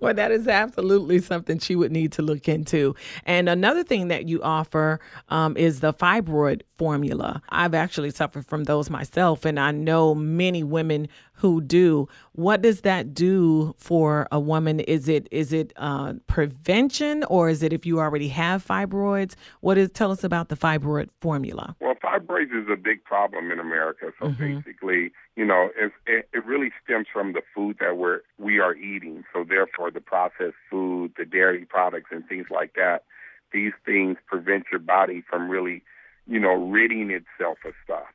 well, 0.00 0.14
that 0.14 0.30
is 0.30 0.48
absolutely 0.48 1.20
something 1.20 1.58
she 1.58 1.76
would 1.76 1.92
need 1.92 2.12
to 2.12 2.22
look 2.22 2.48
into. 2.48 2.94
And 3.26 3.48
another 3.48 3.82
thing 3.82 4.08
that 4.08 4.26
you 4.26 4.42
offer 4.42 5.00
um, 5.28 5.56
is 5.56 5.80
the 5.80 5.92
fibroid 5.92 6.62
formula. 6.78 7.42
I've 7.50 7.74
actually 7.74 8.10
suffered 8.10 8.46
from 8.46 8.64
those 8.64 8.88
myself, 8.88 9.44
and 9.44 9.60
I 9.60 9.72
know 9.72 10.14
many 10.14 10.62
women 10.62 11.08
who 11.34 11.60
do. 11.60 12.08
What 12.32 12.62
does 12.62 12.82
that 12.82 13.12
do 13.12 13.74
for 13.76 14.26
a 14.30 14.40
woman? 14.40 14.80
Is 14.80 15.08
it 15.08 15.28
is 15.30 15.52
it 15.52 15.72
uh, 15.76 16.14
prevention, 16.26 17.24
or 17.24 17.48
is 17.48 17.62
it 17.62 17.72
if 17.72 17.84
you 17.84 17.98
already 18.00 18.28
have 18.28 18.64
fibroids? 18.64 19.34
What 19.60 19.76
is? 19.76 19.90
Tell 19.90 20.10
us 20.10 20.24
about 20.24 20.48
the 20.48 20.56
fibroid 20.56 21.08
formula. 21.20 21.76
Well, 21.80 21.94
fibroids 21.96 22.54
is 22.56 22.68
a 22.72 22.76
big 22.76 23.04
problem 23.04 23.50
in 23.50 23.58
America. 23.58 24.12
So 24.20 24.28
mm-hmm. 24.28 24.58
basically, 24.58 25.12
you 25.36 25.44
know, 25.44 25.70
it, 25.76 25.92
it, 26.06 26.28
it 26.32 26.46
really 26.46 26.70
stems 26.82 27.06
from 27.12 27.32
the 27.32 27.42
food 27.54 27.76
that 27.80 27.96
we're 27.96 28.20
we 28.38 28.60
are 28.60 28.74
eating. 28.74 29.24
So 29.32 29.44
therefore, 29.44 29.90
the 29.90 30.00
processed 30.00 30.56
food, 30.70 31.12
the 31.18 31.24
dairy 31.24 31.64
products, 31.64 32.10
and 32.10 32.26
things 32.28 32.46
like 32.50 32.74
that. 32.74 33.04
These 33.52 33.72
things 33.84 34.16
prevent 34.26 34.64
your 34.72 34.80
body 34.80 35.22
from 35.28 35.48
really, 35.48 35.82
you 36.26 36.40
know, 36.40 36.54
ridding 36.54 37.10
itself 37.10 37.58
of 37.64 37.72
stuff. 37.84 38.06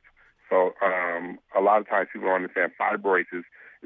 So 0.50 0.74
um, 0.84 1.38
a 1.56 1.60
lot 1.60 1.80
of 1.80 1.88
times 1.88 2.08
people 2.12 2.28
don't 2.28 2.42
understand 2.42 2.72
fibroids 2.78 3.32
is 3.32 3.44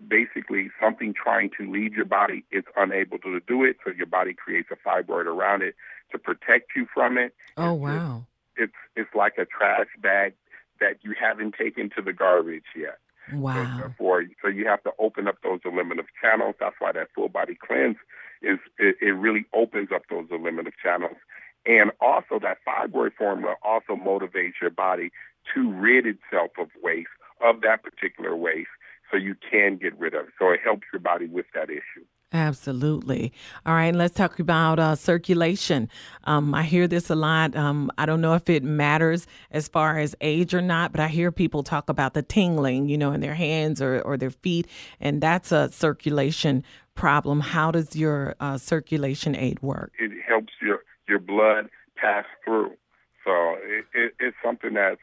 basically 0.09 0.71
something 0.81 1.15
trying 1.15 1.51
to 1.59 1.71
leave 1.71 1.95
your 1.95 2.07
body. 2.07 2.45
It's 2.51 2.67
unable 2.77 3.19
to 3.19 3.39
do 3.47 3.63
it, 3.63 3.77
so 3.85 3.93
your 3.93 4.07
body 4.07 4.35
creates 4.35 4.71
a 4.73 4.89
fibroid 4.89 5.27
around 5.27 5.63
it 5.63 5.77
to 6.11 6.19
protect 6.19 6.73
you 6.75 6.87
from 6.93 7.19
it. 7.19 7.35
Oh 7.57 7.75
wow! 7.75 8.25
It's 8.57 8.73
it's 8.97 9.15
like 9.15 9.35
a 9.39 9.45
trash 9.45 9.89
bag 10.01 10.35
that 10.81 10.99
you 11.03 11.15
haven't 11.19 11.55
taken 11.55 11.91
to 11.91 12.03
the 12.03 12.13
garbage 12.13 12.65
yet. 12.75 12.99
Wow. 13.33 13.55
So 13.55 13.83
therefore, 13.83 14.25
so 14.43 14.49
you 14.49 14.67
have 14.67 14.83
to 14.83 14.93
open 14.99 15.29
up 15.29 15.37
those 15.43 15.61
eliminative 15.65 16.07
channels. 16.21 16.57
That's 16.59 16.77
why 16.79 16.93
that 16.93 17.09
full 17.15 17.29
body 17.29 17.55
cleanse 17.55 17.97
is 18.43 18.59
it, 18.79 18.97
it 19.01 19.13
really 19.13 19.47
opens 19.55 19.91
up 19.95 20.03
those 20.11 20.27
eliminative 20.31 20.75
channels. 20.83 21.17
And 21.67 21.91
also 22.01 22.39
that 22.41 22.59
fibroid 22.67 23.13
formula 23.17 23.55
also 23.63 23.95
motivates 23.95 24.55
your 24.61 24.71
body 24.71 25.11
to 25.55 25.73
rid 25.73 26.07
itself 26.07 26.51
of 26.59 26.69
waste, 26.83 27.09
of 27.41 27.61
that 27.63 27.83
particular 27.83 28.37
waste, 28.37 28.69
so 29.11 29.17
you 29.17 29.35
can 29.51 29.77
get 29.77 29.99
rid 29.99 30.15
of 30.15 30.27
it. 30.27 30.33
So 30.39 30.51
it 30.51 30.61
helps 30.63 30.83
your 30.93 31.01
body 31.01 31.27
with 31.27 31.47
that 31.55 31.71
issue. 31.71 32.05
Absolutely. 32.33 33.33
All 33.65 33.75
right, 33.75 33.95
let's 33.95 34.17
talk 34.17 34.41
about 34.41 34.81
uh, 34.81 34.97
circulation. 34.97 35.89
Um, 36.25 36.53
I 36.53 36.65
hear 36.65 36.89
this 36.89 37.09
a 37.09 37.15
lot. 37.15 37.55
Um, 37.55 37.93
I 37.97 38.07
don't 38.07 38.21
know 38.21 38.35
if 38.35 38.51
it 38.51 38.65
matters 38.65 39.29
as 39.53 39.69
far 39.69 40.01
as 40.01 40.17
age 40.21 40.53
or 40.53 40.61
not, 40.61 40.91
but 40.91 41.01
I 41.01 41.07
hear 41.07 41.31
people 41.31 41.63
talk 41.63 41.89
about 41.89 42.15
the 42.15 42.23
tingling, 42.23 42.89
you 42.89 42.99
know, 42.99 43.13
in 43.13 43.21
their 43.21 43.37
hands 43.37 43.81
or, 43.81 44.01
or 44.01 44.17
their 44.17 44.33
feet, 44.33 44.67
and 45.01 45.21
that's 45.21 45.53
a 45.53 45.71
circulation 45.71 46.65
problem. 46.97 47.39
How 47.39 47.71
does 47.71 47.95
your 47.95 48.35
uh, 48.41 48.59
circulation 48.59 49.37
aid 49.37 49.63
work? 49.63 49.93
It 50.01 50.11
helps 50.27 50.55
your, 50.61 50.81
your 51.09 51.19
blood 51.19 51.69
pass 51.97 52.25
through. 52.45 52.73
So 53.25 53.57
it, 53.63 53.85
it, 53.95 54.15
it's 54.21 54.37
something 54.45 54.75
that's 54.75 55.01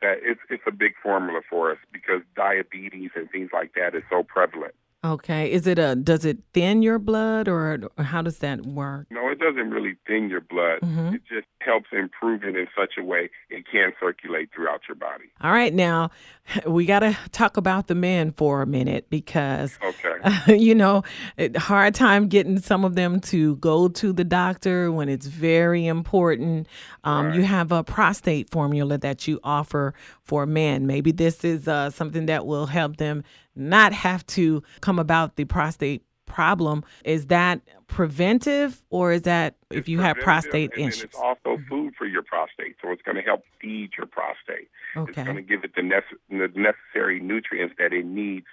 that 0.00 0.18
it's 0.22 0.40
it's 0.50 0.62
a 0.66 0.72
big 0.72 0.92
formula 1.02 1.40
for 1.48 1.70
us 1.70 1.78
because 1.92 2.22
diabetes 2.36 3.10
and 3.14 3.30
things 3.30 3.50
like 3.52 3.72
that 3.74 3.94
is 3.94 4.02
so 4.10 4.22
prevalent. 4.22 4.74
Okay. 5.04 5.50
Is 5.50 5.66
it 5.66 5.78
a 5.80 5.96
does 5.96 6.24
it 6.24 6.38
thin 6.54 6.80
your 6.82 6.98
blood 7.00 7.48
or, 7.48 7.80
or 7.98 8.04
how 8.04 8.22
does 8.22 8.38
that 8.38 8.64
work? 8.64 9.06
No, 9.10 9.28
it 9.30 9.40
doesn't 9.40 9.70
really 9.70 9.96
thin 10.06 10.30
your 10.30 10.40
blood. 10.42 10.80
Mm-hmm. 10.82 11.14
It 11.16 11.22
just 11.28 11.46
helps 11.60 11.88
improve 11.92 12.44
it 12.44 12.56
in 12.56 12.66
such 12.78 12.92
a 12.98 13.02
way 13.04 13.28
it 13.50 13.64
can 13.70 13.92
circulate 14.00 14.50
throughout 14.54 14.82
your 14.88 14.94
body. 14.94 15.24
All 15.40 15.50
right, 15.52 15.74
now 15.74 16.10
we 16.66 16.86
got 16.86 17.00
to 17.00 17.16
talk 17.32 17.56
about 17.56 17.88
the 17.88 17.94
men 17.96 18.32
for 18.32 18.62
a 18.62 18.66
minute 18.66 19.10
because 19.10 19.76
Okay. 19.84 20.14
uh, 20.22 20.52
you 20.52 20.74
know, 20.74 21.02
it- 21.36 21.56
hard 21.56 21.94
time 21.96 22.28
getting 22.28 22.60
some 22.60 22.84
of 22.84 22.94
them 22.94 23.18
to 23.20 23.56
go 23.56 23.88
to 23.88 24.12
the 24.12 24.24
doctor 24.24 24.92
when 24.92 25.08
it's 25.08 25.26
very 25.26 25.86
important. 25.86 26.68
Um, 27.04 27.32
You 27.32 27.42
have 27.42 27.72
a 27.72 27.82
prostate 27.82 28.50
formula 28.50 28.98
that 28.98 29.26
you 29.26 29.40
offer 29.42 29.94
for 30.24 30.46
men. 30.46 30.86
Maybe 30.86 31.12
this 31.12 31.44
is 31.44 31.68
uh, 31.68 31.90
something 31.90 32.26
that 32.26 32.46
will 32.46 32.66
help 32.66 32.96
them 32.96 33.24
not 33.54 33.92
have 33.92 34.26
to 34.28 34.62
come 34.80 34.98
about 34.98 35.36
the 35.36 35.44
prostate 35.44 36.02
problem. 36.26 36.84
Is 37.04 37.26
that 37.26 37.60
preventive 37.88 38.82
or 38.88 39.12
is 39.12 39.22
that 39.22 39.56
if 39.70 39.88
you 39.88 40.00
have 40.00 40.16
prostate 40.18 40.72
and 40.76 40.88
issues? 40.88 41.04
it's 41.04 41.16
also 41.16 41.58
food 41.68 41.94
for 41.96 42.06
your 42.06 42.22
prostate, 42.22 42.76
so 42.80 42.90
it's 42.90 43.02
going 43.02 43.16
to 43.16 43.22
help 43.22 43.42
feed 43.60 43.90
your 43.98 44.06
prostate. 44.06 44.68
Okay. 44.96 45.10
It's 45.10 45.24
going 45.24 45.36
to 45.36 45.42
give 45.42 45.64
it 45.64 45.74
the, 45.74 45.82
nece- 45.82 46.18
the 46.30 46.48
necessary 46.58 47.20
nutrients 47.20 47.74
that 47.78 47.92
it 47.92 48.06
needs, 48.06 48.46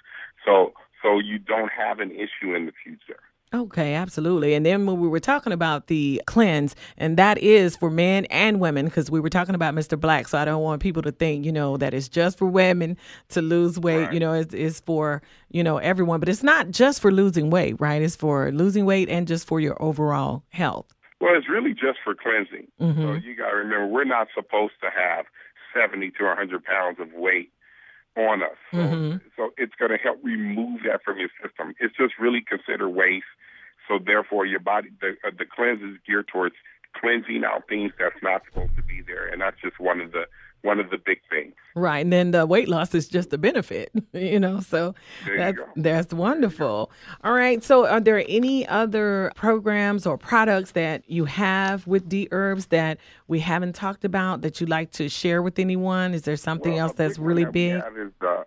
so 0.45 0.73
so 1.01 1.19
you 1.19 1.39
don't 1.39 1.71
have 1.71 1.99
an 1.99 2.11
issue 2.11 2.53
in 2.53 2.65
the 2.65 2.73
future. 2.83 3.19
Okay, 3.51 3.95
absolutely. 3.95 4.53
And 4.53 4.63
then 4.63 4.85
when 4.85 4.99
we 4.99 5.07
were 5.07 5.19
talking 5.19 5.51
about 5.53 5.87
the 5.87 6.21
cleanse, 6.27 6.75
and 6.97 7.17
that 7.17 7.39
is 7.39 7.75
for 7.75 7.89
men 7.89 8.25
and 8.25 8.59
women, 8.59 8.85
because 8.85 9.09
we 9.09 9.19
were 9.19 9.29
talking 9.29 9.55
about 9.55 9.73
Mr. 9.73 9.99
Black, 9.99 10.27
so 10.27 10.37
I 10.37 10.45
don't 10.45 10.61
want 10.61 10.83
people 10.83 11.01
to 11.01 11.11
think, 11.11 11.45
you 11.45 11.51
know, 11.51 11.75
that 11.77 11.95
it's 11.95 12.07
just 12.07 12.37
for 12.37 12.45
women 12.45 12.95
to 13.29 13.41
lose 13.41 13.79
weight. 13.79 14.11
You 14.13 14.19
know, 14.19 14.33
it's, 14.33 14.53
it's 14.53 14.79
for 14.81 15.23
you 15.49 15.63
know 15.63 15.77
everyone, 15.77 16.19
but 16.19 16.29
it's 16.29 16.43
not 16.43 16.69
just 16.69 17.01
for 17.01 17.11
losing 17.11 17.49
weight, 17.49 17.75
right? 17.79 18.01
It's 18.03 18.15
for 18.15 18.51
losing 18.51 18.85
weight 18.85 19.09
and 19.09 19.27
just 19.27 19.47
for 19.47 19.59
your 19.59 19.81
overall 19.81 20.43
health. 20.49 20.85
Well, 21.19 21.35
it's 21.35 21.49
really 21.49 21.73
just 21.73 21.97
for 22.03 22.13
cleansing. 22.13 22.67
So 22.79 22.85
Mhm. 22.85 23.23
you 23.23 23.35
got 23.35 23.49
to 23.49 23.55
remember, 23.55 23.87
we're 23.87 24.03
not 24.05 24.27
supposed 24.35 24.73
to 24.81 24.89
have 24.95 25.25
70 25.73 26.11
to 26.11 26.25
100 26.25 26.63
pounds 26.63 26.99
of 26.99 27.11
weight 27.13 27.51
on 28.17 28.43
us. 28.43 28.57
So, 28.71 28.77
Mhm. 28.77 29.21
so 29.35 29.53
it's 29.57 29.75
going 29.75 29.91
to 29.91 29.97
help 29.97 30.19
remove 30.23 30.83
that 30.83 31.03
from 31.03 31.19
your 31.19 31.29
system. 31.41 31.73
It's 31.79 31.95
just 31.95 32.17
really 32.19 32.41
considered 32.41 32.89
waste. 32.89 33.25
So 33.87 33.99
therefore, 33.99 34.45
your 34.45 34.59
body, 34.59 34.89
the, 35.01 35.17
uh, 35.23 35.31
the 35.37 35.45
cleanse 35.45 35.81
is 35.81 35.97
geared 36.05 36.27
towards 36.27 36.55
cleansing 36.93 37.43
out 37.43 37.67
things 37.67 37.93
that's 37.97 38.21
not 38.21 38.43
supposed 38.45 38.75
to 38.75 38.83
be 38.83 39.01
there, 39.01 39.27
and 39.27 39.41
that's 39.41 39.59
just 39.61 39.79
one 39.79 40.01
of 40.01 40.11
the 40.11 40.27
one 40.61 40.79
of 40.79 40.89
the 40.89 40.97
big 40.97 41.19
things. 41.29 41.53
Right, 41.75 41.99
and 41.99 42.11
then 42.11 42.31
the 42.31 42.45
weight 42.45 42.67
loss 42.67 42.93
is 42.93 43.07
just 43.07 43.31
a 43.33 43.37
benefit, 43.37 43.91
you 44.13 44.39
know. 44.39 44.59
So 44.59 44.93
There 45.25 45.37
that's 45.37 45.59
that's 45.75 46.13
wonderful. 46.13 46.91
All 47.23 47.33
right, 47.33 47.63
so 47.63 47.87
are 47.87 47.99
there 48.01 48.23
any 48.27 48.67
other 48.67 49.31
programs 49.35 50.05
or 50.05 50.17
products 50.17 50.71
that 50.71 51.09
you 51.09 51.25
have 51.25 51.87
with 51.87 52.09
Dherbs 52.09 52.67
that 52.69 52.97
we 53.27 53.39
haven't 53.39 53.73
talked 53.75 54.03
about 54.03 54.41
that 54.41 54.59
you'd 54.59 54.69
like 54.69 54.91
to 54.93 55.07
share 55.09 55.41
with 55.41 55.59
anyone? 55.59 56.13
Is 56.13 56.23
there 56.23 56.35
something 56.37 56.73
Well, 56.73 56.83
else 56.87 56.93
that's 56.93 57.17
big 57.17 57.25
really 57.27 57.43
that 57.45 57.53
big? 57.53 57.81
have 57.81 57.97
is 57.97 58.11
the 58.19 58.45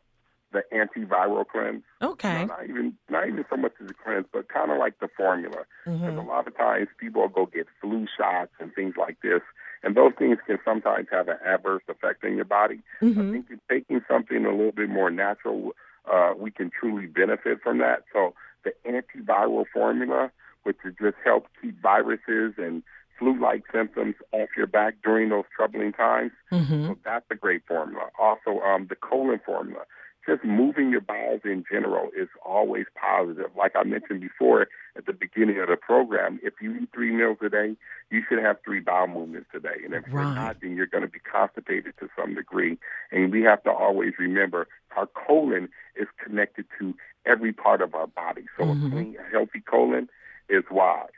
the 0.52 0.62
antiviral 0.70 1.46
cleanse. 1.48 1.82
Okay. 2.02 2.40
No, 2.40 2.44
not 2.44 2.64
even 2.68 2.94
not 3.08 3.26
even 3.26 3.44
so 3.48 3.56
much 3.56 3.72
as 3.82 3.88
a 3.90 3.94
cleanse, 3.94 4.26
but 4.34 4.50
kind 4.50 4.70
of 4.70 4.76
like 4.76 4.98
the 5.00 5.08
formula. 5.16 5.64
Because 5.86 6.00
Mhm. 6.00 6.18
a 6.18 6.28
lot 6.28 6.46
of 6.46 6.54
times 6.54 6.88
people 6.98 7.22
will 7.22 7.28
go 7.30 7.46
get 7.46 7.66
flu 7.80 8.06
shots 8.18 8.52
and 8.60 8.74
things 8.74 8.94
like 8.98 9.16
this, 9.22 9.40
and 9.82 9.94
those 9.94 10.12
things 10.18 10.38
can 10.46 10.58
sometimes 10.64 11.08
have 11.10 11.28
an 11.28 11.38
adverse 11.44 11.82
effect 11.88 12.24
on 12.24 12.36
your 12.36 12.44
body. 12.44 12.82
I 13.00 13.04
Mhm. 13.06 13.32
think 13.32 13.60
taking 13.68 14.04
something 14.08 14.44
a 14.44 14.50
little 14.50 14.72
bit 14.72 14.88
more 14.88 15.10
natural, 15.10 15.74
uh, 16.10 16.34
we 16.36 16.50
can 16.50 16.70
truly 16.70 17.06
benefit 17.06 17.62
from 17.62 17.78
that. 17.78 18.04
So 18.12 18.34
the 18.64 18.74
antiviral 18.86 19.66
formula, 19.72 20.30
which 20.62 20.78
is 20.84 20.94
just 21.00 21.16
help 21.24 21.48
keep 21.60 21.80
viruses 21.80 22.54
and 22.58 22.82
flu-like 23.18 23.64
symptoms 23.70 24.16
off 24.32 24.48
your 24.56 24.66
back 24.66 24.94
during 25.02 25.28
those 25.28 25.44
troubling 25.54 25.92
times. 25.92 26.32
Mhm. 26.50 26.86
So 26.88 26.98
that's 27.04 27.26
a 27.30 27.34
great 27.34 27.64
formula. 27.66 28.10
Also, 28.18 28.60
um, 28.60 28.86
the 28.86 28.96
colon 28.96 29.38
formula. 29.40 29.84
Just 30.26 30.44
moving 30.44 30.90
your 30.90 31.00
bowels 31.00 31.40
in 31.44 31.64
general 31.70 32.10
is 32.16 32.28
always 32.44 32.86
positive. 32.94 33.50
Like 33.56 33.72
I 33.74 33.82
mentioned 33.82 34.20
before 34.20 34.68
at 34.96 35.06
the 35.06 35.12
beginning 35.12 35.58
of 35.58 35.68
the 35.68 35.76
program, 35.76 36.38
if 36.44 36.54
you 36.60 36.76
eat 36.76 36.90
three 36.94 37.10
meals 37.10 37.38
a 37.42 37.48
day, 37.48 37.76
you 38.10 38.22
should 38.28 38.38
have 38.38 38.58
three 38.64 38.78
bowel 38.78 39.08
movements 39.08 39.48
a 39.52 39.58
day. 39.58 39.82
And 39.84 39.94
if 39.94 40.04
you're 40.12 40.26
not, 40.26 40.58
then 40.62 40.76
you're 40.76 40.86
going 40.86 41.02
to 41.02 41.08
be 41.08 41.18
constipated 41.18 41.94
to 41.98 42.08
some 42.16 42.34
degree. 42.36 42.78
And 43.10 43.32
we 43.32 43.42
have 43.42 43.64
to 43.64 43.72
always 43.72 44.12
remember 44.18 44.68
our 44.96 45.06
colon 45.06 45.68
is 45.96 46.06
connected 46.22 46.66
to 46.78 46.94
every 47.26 47.52
part 47.52 47.82
of 47.82 47.94
our 47.94 48.06
body. 48.06 48.46
So 48.56 48.64
Mhm. 48.64 48.86
a 48.86 48.90
clean, 48.90 49.16
a 49.18 49.30
healthy 49.30 49.60
colon 49.60 50.08
is 50.48 50.64
wise. 50.70 51.08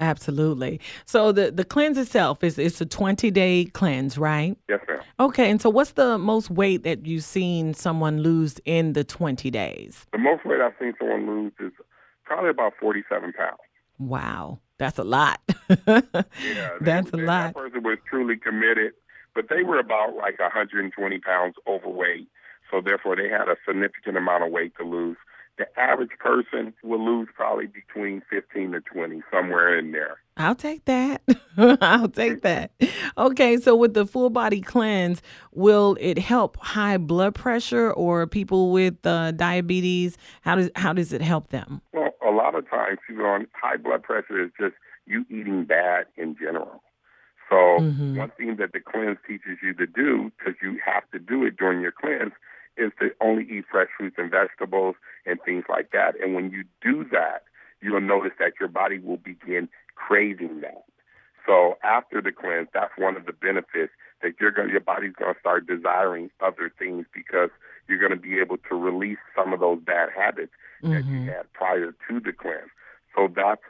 Absolutely. 0.00 0.80
So 1.04 1.32
the 1.32 1.50
the 1.50 1.64
cleanse 1.64 1.98
itself 1.98 2.42
is 2.42 2.58
it's 2.58 2.80
a 2.80 2.86
20-day 2.86 3.66
cleanse, 3.66 4.18
right? 4.18 4.56
Yes, 4.68 4.80
ma'am. 4.88 4.98
Okay, 5.20 5.50
and 5.50 5.60
so 5.60 5.68
what's 5.70 5.92
the 5.92 6.18
most 6.18 6.50
weight 6.50 6.82
that 6.84 7.06
you've 7.06 7.24
seen 7.24 7.74
someone 7.74 8.20
lose 8.22 8.58
in 8.64 8.94
the 8.94 9.04
20 9.04 9.50
days? 9.50 10.06
The 10.12 10.18
most 10.18 10.44
weight 10.44 10.60
I've 10.60 10.72
seen 10.80 10.94
someone 10.98 11.26
lose 11.26 11.52
is 11.60 11.72
probably 12.24 12.50
about 12.50 12.72
47 12.80 13.32
pounds. 13.34 13.58
Wow, 13.98 14.58
that's 14.78 14.98
a 14.98 15.04
lot. 15.04 15.40
Yeah, 15.86 16.00
they- 16.10 16.24
that's 16.80 17.10
a 17.12 17.16
lot. 17.18 17.54
That 17.54 17.54
person 17.54 17.82
was 17.82 17.98
truly 18.08 18.36
committed, 18.36 18.92
but 19.34 19.48
they 19.50 19.62
were 19.62 19.78
about 19.78 20.16
like 20.16 20.38
120 20.40 21.18
pounds 21.20 21.54
overweight, 21.68 22.28
so 22.70 22.80
therefore 22.80 23.14
they 23.16 23.28
had 23.28 23.48
a 23.48 23.56
significant 23.66 24.16
amount 24.16 24.44
of 24.44 24.50
weight 24.50 24.72
to 24.78 24.84
lose. 24.84 25.16
The 25.58 25.66
average 25.78 26.12
person 26.18 26.72
will 26.82 27.04
lose 27.04 27.28
probably 27.34 27.66
between 27.66 28.22
15 28.30 28.72
to 28.72 28.80
20, 28.80 29.22
somewhere 29.30 29.78
in 29.78 29.92
there. 29.92 30.16
I'll 30.38 30.54
take 30.54 30.86
that. 30.86 31.20
I'll 31.82 32.08
take 32.08 32.40
that. 32.40 32.70
Okay, 33.18 33.58
so 33.58 33.76
with 33.76 33.92
the 33.92 34.06
full 34.06 34.30
body 34.30 34.62
cleanse, 34.62 35.20
will 35.52 35.98
it 36.00 36.18
help 36.18 36.56
high 36.56 36.96
blood 36.96 37.34
pressure 37.34 37.92
or 37.92 38.26
people 38.26 38.72
with 38.72 39.04
uh, 39.06 39.32
diabetes? 39.32 40.16
How 40.40 40.54
does 40.54 40.70
how 40.74 40.94
does 40.94 41.12
it 41.12 41.20
help 41.20 41.48
them? 41.48 41.82
Well, 41.92 42.14
a 42.26 42.30
lot 42.30 42.54
of 42.54 42.68
times 42.70 42.98
people 43.06 43.26
on 43.26 43.46
high 43.52 43.76
blood 43.76 44.02
pressure 44.02 44.42
is 44.42 44.50
just 44.58 44.74
you 45.06 45.26
eating 45.28 45.64
bad 45.66 46.06
in 46.16 46.34
general. 46.34 46.82
So 47.50 47.56
Mhm. 47.82 48.16
one 48.16 48.30
thing 48.38 48.56
that 48.56 48.72
the 48.72 48.80
cleanse 48.80 49.18
teaches 49.28 49.58
you 49.62 49.74
to 49.74 49.86
do, 49.86 50.32
because 50.38 50.54
you 50.62 50.78
have 50.82 51.02
to 51.10 51.18
do 51.18 51.44
it 51.44 51.58
during 51.58 51.82
your 51.82 51.92
cleanse, 51.92 52.32
is 52.76 52.92
to 53.00 53.10
only 53.20 53.44
eat 53.44 53.64
fresh 53.70 53.88
fruits 53.96 54.16
and 54.18 54.30
vegetables 54.30 54.96
and 55.26 55.38
things 55.44 55.64
like 55.68 55.90
that. 55.92 56.14
And 56.20 56.34
when 56.34 56.50
you 56.50 56.64
do 56.80 57.04
that, 57.12 57.44
you'll 57.80 58.00
notice 58.00 58.32
that 58.38 58.54
your 58.60 58.68
body 58.68 58.98
will 58.98 59.16
begin 59.16 59.68
craving 59.94 60.60
that. 60.60 60.84
So 61.46 61.76
after 61.82 62.22
the 62.22 62.32
cleanse, 62.32 62.68
that's 62.72 62.92
one 62.96 63.16
of 63.16 63.26
the 63.26 63.32
benefits 63.32 63.92
that 64.22 64.34
you're 64.40 64.52
going, 64.52 64.70
your 64.70 64.80
body's 64.80 65.12
going 65.14 65.34
to 65.34 65.40
start 65.40 65.66
desiring 65.66 66.30
other 66.40 66.72
things 66.78 67.06
because 67.12 67.50
you're 67.88 67.98
going 67.98 68.12
to 68.12 68.16
be 68.16 68.38
able 68.38 68.58
to 68.68 68.74
release 68.76 69.18
some 69.36 69.52
of 69.52 69.60
those 69.60 69.80
bad 69.80 70.10
habits 70.16 70.52
that 70.82 71.04
you 71.10 71.18
Mhm. 71.18 71.26
had 71.26 71.52
prior 71.52 71.92
to 72.08 72.20
the 72.20 72.32
cleanse. 72.32 72.70
So 73.14 73.28
that's 73.28 73.62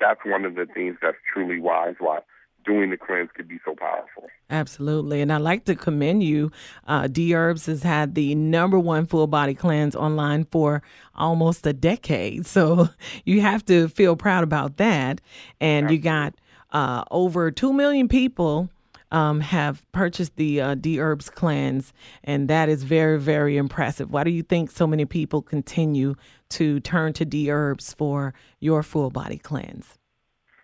that's 0.00 0.24
one 0.24 0.44
of 0.44 0.54
the 0.54 0.66
things 0.66 0.96
that's 1.00 1.18
truly 1.32 1.60
wise. 1.60 1.94
Why 1.98 2.20
doing 2.64 2.90
the 2.90 2.96
cleanse 2.96 3.30
could 3.34 3.48
be 3.48 3.58
so 3.64 3.74
powerful. 3.74 4.28
Absolutely. 4.50 5.20
And 5.20 5.32
I'd 5.32 5.42
like 5.42 5.64
to 5.66 5.74
commend 5.74 6.22
you. 6.22 6.50
Uh, 6.86 7.04
Dherbs 7.04 7.66
has 7.66 7.82
had 7.82 8.14
the 8.14 8.34
number 8.34 8.78
one 8.78 9.06
full 9.06 9.26
body 9.26 9.54
cleanse 9.54 9.94
online 9.94 10.44
for 10.44 10.82
almost 11.14 11.66
a 11.66 11.72
decade. 11.72 12.46
So 12.46 12.88
you 13.24 13.40
have 13.40 13.64
to 13.66 13.88
feel 13.88 14.16
proud 14.16 14.44
about 14.44 14.76
that. 14.78 15.20
And 15.60 15.90
you 15.90 15.98
got 15.98 16.34
uh, 16.72 17.04
over 17.10 17.50
2 17.50 17.72
million 17.72 18.08
people. 18.08 18.70
Um, 19.12 19.40
have 19.40 19.82
purchased 19.90 20.36
the 20.36 20.60
uh, 20.60 20.74
Dherbs 20.76 21.32
cleanse, 21.32 21.92
and 22.22 22.46
that 22.46 22.68
is 22.68 22.84
very, 22.84 23.18
very 23.18 23.56
impressive. 23.56 24.12
Why 24.12 24.22
do 24.22 24.30
you 24.30 24.44
think 24.44 24.70
so 24.70 24.86
many 24.86 25.04
people 25.04 25.42
continue 25.42 26.14
to 26.50 26.78
turn 26.78 27.12
to 27.14 27.26
Dherbs 27.26 27.92
for 27.92 28.34
your 28.60 28.84
full 28.84 29.10
body 29.10 29.36
cleanse? 29.36 29.98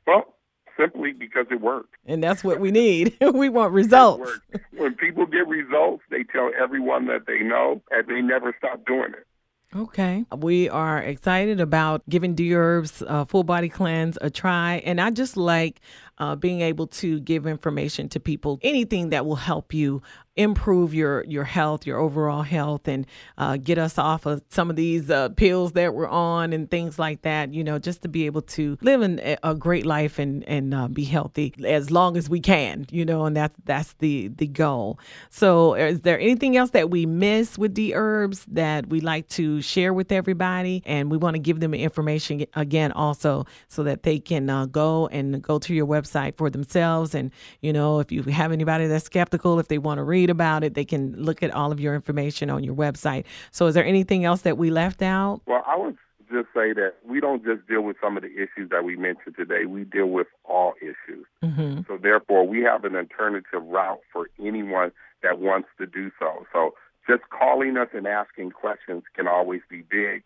Well, 0.07 0.36
simply 0.79 1.12
because 1.12 1.47
it 1.51 1.61
works. 1.61 1.89
And 2.07 2.23
that's 2.23 2.45
what 2.45 2.61
we 2.61 2.71
need. 2.71 3.17
we 3.35 3.49
want 3.49 3.73
results. 3.73 4.31
When 4.77 4.95
people 4.95 5.27
get 5.27 5.47
results, 5.49 6.03
they 6.11 6.25
tell 6.25 6.51
everyone 6.61 7.07
that 7.07 7.27
they 7.27 7.41
know, 7.41 7.83
and 7.91 8.07
they 8.09 8.23
never 8.23 8.55
stop 8.59 8.85
doing 8.87 9.12
it. 9.12 9.27
Okay. 9.75 10.25
We 10.35 10.69
are 10.69 10.99
excited 10.99 11.61
about 11.61 12.09
giving 12.09 12.35
Dherbs 12.35 13.05
uh, 13.07 13.25
Full 13.27 13.45
Body 13.45 13.69
Cleanse 13.69 14.17
a 14.21 14.31
try. 14.31 14.77
And 14.87 15.01
I 15.01 15.11
just 15.11 15.37
like 15.37 15.81
uh, 16.18 16.37
being 16.37 16.61
able 16.61 16.87
to 16.87 17.20
give 17.20 17.46
information 17.46 18.09
to 18.11 18.20
people, 18.20 18.59
anything 18.62 19.11
that 19.11 19.26
will 19.26 19.37
help 19.37 19.74
you 19.74 20.02
improve 20.37 20.92
your 20.92 21.24
your 21.24 21.44
health, 21.44 21.87
your 21.87 21.98
overall 21.98 22.42
health, 22.42 22.87
and 22.88 23.07
uh, 23.38 23.57
get 23.57 23.79
us 23.79 23.98
off 23.98 24.26
of 24.26 24.42
some 24.50 24.70
of 24.70 24.76
these 24.76 25.11
uh, 25.11 25.31
pills 25.31 25.72
that 25.72 25.94
we're 25.94 26.09
on 26.09 26.52
and 26.52 26.70
things 26.70 26.98
like 26.98 27.22
that. 27.22 27.52
You 27.52 27.64
know, 27.64 27.79
just 27.79 28.02
to 28.02 28.09
be 28.09 28.26
able 28.26 28.42
to 28.42 28.79
live 28.81 29.02
a 29.42 29.55
great 29.55 29.87
life 29.87 30.18
and 30.18 30.44
and 30.44 30.74
uh, 30.74 30.88
be 30.88 31.05
healthy 31.05 31.55
as 31.64 31.90
long 31.90 32.16
as 32.16 32.29
we 32.29 32.40
can. 32.40 32.87
You 32.90 33.05
know, 33.05 33.24
and 33.24 33.37
that's 33.37 33.55
that's 33.64 33.94
the 33.94 34.29
the 34.29 34.46
goal. 34.46 34.98
So, 35.31 35.74
is 35.74 36.02
there 36.02 36.20
anything 36.20 36.57
else 36.57 36.70
that 36.70 36.90
we 36.90 37.07
miss 37.07 37.59
with 37.59 37.74
the 37.74 37.94
Herbs 37.94 38.44
that 38.48 38.88
we 38.88 39.00
like 39.00 39.29
to 39.31 39.61
share 39.62 39.92
with 39.92 40.12
everybody? 40.12 40.83
And 40.87 41.11
we 41.11 41.16
want 41.16 41.35
to 41.35 41.40
give 41.40 41.61
them 41.61 41.74
information 41.74 42.44
again 42.55 42.92
also 42.92 43.46
so 43.68 43.83
that 43.85 44.02
they 44.02 44.18
can 44.18 44.48
uh, 44.50 44.66
go 44.66 45.09
and 45.09 45.42
go 45.42 45.59
to 45.59 45.74
your 45.74 45.87
website 45.87 46.06
for 46.37 46.51
themselves. 46.51 47.14
And 47.14 47.31
you 47.61 47.73
know, 47.73 48.01
if 48.01 48.11
you 48.12 48.23
have 48.25 48.53
anybody 48.53 48.87
that's 48.87 49.05
skeptical, 49.05 49.59
if 49.59 49.69
they 49.69 49.79
want 49.79 49.99
to 49.99 50.05
read 50.05 50.16
read 50.16 50.31
about 50.31 50.64
it. 50.64 50.75
They 50.75 50.85
can 50.85 51.14
look 51.16 51.42
at 51.42 51.51
all 51.51 51.73
of 51.73 51.81
your 51.81 51.95
information 51.95 52.51
on 52.51 52.64
your 52.64 52.75
website. 52.75 53.25
So, 53.51 53.66
is 53.66 53.75
there 53.75 53.85
anything 53.85 54.25
else 54.25 54.42
that 54.42 54.57
we 54.59 54.71
left 54.71 55.03
out? 55.03 55.40
Well, 55.47 55.62
I 55.66 55.77
would 55.77 55.97
just 56.31 56.49
say 56.55 56.73
that 56.73 56.95
we 57.05 57.21
don't 57.21 57.45
just 57.45 57.66
deal 57.69 57.83
with 57.83 57.97
some 58.03 58.16
of 58.16 58.23
the 58.23 58.33
issues 58.33 58.71
that 58.71 58.85
we 58.85 58.97
mentioned 58.97 59.37
today. 59.37 59.66
We 59.66 59.85
deal 59.85 60.07
with 60.07 60.27
all 60.45 60.75
issues. 60.81 61.27
Mm-hmm. 61.45 61.83
So, 61.87 61.99
therefore, 61.99 62.47
we 62.47 62.62
have 62.62 62.85
an 62.85 62.97
alternative 62.97 63.62
route 63.64 64.01
for 64.12 64.29
anyone 64.40 64.90
that 65.23 65.38
wants 65.38 65.69
to 65.79 65.87
do 65.87 66.11
so. 66.19 66.47
So, 66.53 66.75
just 67.09 67.23
calling 67.31 67.77
us 67.77 67.88
and 67.92 68.07
asking 68.07 68.51
questions 68.51 69.05
can 69.14 69.29
always 69.29 69.61
be 69.71 69.83
big. 69.83 70.25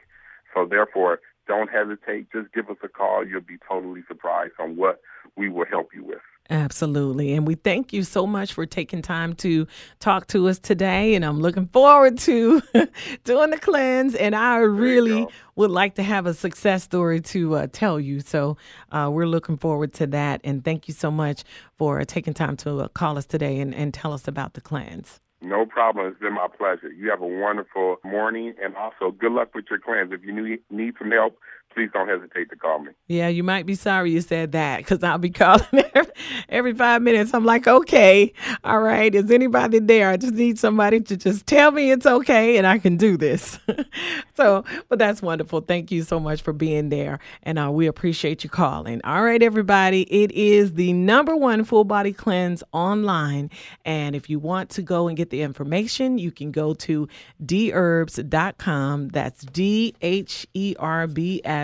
So, 0.54 0.64
therefore, 0.64 1.20
don't 1.50 1.68
hesitate. 1.68 2.30
Just 2.30 2.52
give 2.54 2.70
us 2.70 2.76
a 2.84 2.88
call. 2.88 3.26
You'll 3.26 3.40
be 3.40 3.58
totally 3.68 4.02
surprised 4.06 4.52
on 4.60 4.76
what 4.76 5.00
we 5.36 5.48
will 5.48 5.66
help 5.66 5.88
you 5.92 6.04
with. 6.04 6.20
Absolutely. 6.48 7.32
And 7.32 7.44
we 7.44 7.56
thank 7.56 7.92
you 7.92 8.04
so 8.04 8.24
much 8.24 8.52
for 8.52 8.66
taking 8.66 9.02
time 9.02 9.34
to 9.36 9.66
talk 9.98 10.28
to 10.28 10.46
us 10.46 10.60
today. 10.60 11.16
And 11.16 11.24
I'm 11.24 11.40
looking 11.40 11.66
forward 11.66 12.18
to 12.18 12.62
doing 13.24 13.50
the 13.50 13.58
cleanse. 13.58 14.14
And 14.14 14.36
I 14.36 14.58
really 14.58 15.26
would 15.56 15.72
like 15.72 15.96
to 15.96 16.04
have 16.04 16.26
a 16.26 16.34
success 16.34 16.84
story 16.84 17.20
to 17.20 17.56
uh, 17.56 17.66
tell 17.72 17.98
you. 17.98 18.20
So 18.20 18.56
uh, 18.92 19.10
we're 19.12 19.26
looking 19.26 19.56
forward 19.56 19.92
to 19.94 20.06
that. 20.08 20.40
And 20.44 20.64
thank 20.64 20.86
you 20.86 20.94
so 20.94 21.10
much 21.10 21.42
for 21.76 22.04
taking 22.04 22.34
time 22.34 22.56
to 22.58 22.82
uh, 22.82 22.88
call 22.88 23.18
us 23.18 23.26
today 23.26 23.58
and, 23.58 23.74
and 23.74 23.92
tell 23.92 24.12
us 24.12 24.28
about 24.28 24.54
the 24.54 24.60
cleanse. 24.60 25.20
No 25.42 25.64
problem. 25.64 26.06
It's 26.06 26.20
been 26.20 26.34
my 26.34 26.48
pleasure. 26.48 26.90
You 26.92 27.10
have 27.10 27.22
a 27.22 27.26
wonderful 27.26 27.96
morning, 28.04 28.54
and 28.62 28.76
also 28.76 29.10
good 29.10 29.32
luck 29.32 29.54
with 29.54 29.64
your 29.70 29.78
cleanse. 29.78 30.12
If 30.12 30.22
you 30.22 30.58
need 30.70 30.94
some 30.98 31.10
help, 31.10 31.38
please 31.72 31.90
don't 31.92 32.08
hesitate 32.08 32.50
to 32.50 32.56
call 32.56 32.80
me. 32.80 32.92
Yeah, 33.06 33.28
you 33.28 33.42
might 33.42 33.66
be 33.66 33.74
sorry 33.74 34.10
you 34.10 34.20
said 34.20 34.52
that 34.52 34.78
because 34.78 35.02
I'll 35.02 35.18
be 35.18 35.30
calling 35.30 35.64
every 36.48 36.74
five 36.74 37.02
minutes. 37.02 37.32
I'm 37.32 37.44
like, 37.44 37.66
okay, 37.66 38.32
all 38.64 38.80
right, 38.80 39.14
is 39.14 39.30
anybody 39.30 39.78
there? 39.78 40.08
I 40.08 40.16
just 40.16 40.34
need 40.34 40.58
somebody 40.58 41.00
to 41.00 41.16
just 41.16 41.46
tell 41.46 41.70
me 41.70 41.90
it's 41.90 42.06
okay 42.06 42.58
and 42.58 42.66
I 42.66 42.78
can 42.78 42.96
do 42.96 43.16
this. 43.16 43.58
so, 44.34 44.64
but 44.88 44.98
that's 44.98 45.22
wonderful. 45.22 45.60
Thank 45.60 45.90
you 45.90 46.02
so 46.02 46.18
much 46.18 46.42
for 46.42 46.52
being 46.52 46.88
there. 46.88 47.20
And 47.42 47.58
uh, 47.58 47.70
we 47.70 47.86
appreciate 47.86 48.42
you 48.42 48.50
calling. 48.50 49.00
All 49.04 49.22
right, 49.22 49.42
everybody, 49.42 50.02
it 50.02 50.32
is 50.32 50.74
the 50.74 50.92
number 50.92 51.36
one 51.36 51.64
full 51.64 51.84
body 51.84 52.12
cleanse 52.12 52.62
online. 52.72 53.50
And 53.84 54.16
if 54.16 54.28
you 54.28 54.38
want 54.38 54.70
to 54.70 54.82
go 54.82 55.08
and 55.08 55.16
get 55.16 55.30
the 55.30 55.42
information, 55.42 56.18
you 56.18 56.32
can 56.32 56.50
go 56.50 56.74
to 56.74 57.08
dherbs.com. 57.44 59.08
That's 59.08 59.44
D 59.44 59.94
H 60.02 60.46
E 60.54 60.74
R 60.78 61.06
B 61.06 61.40
S 61.44 61.59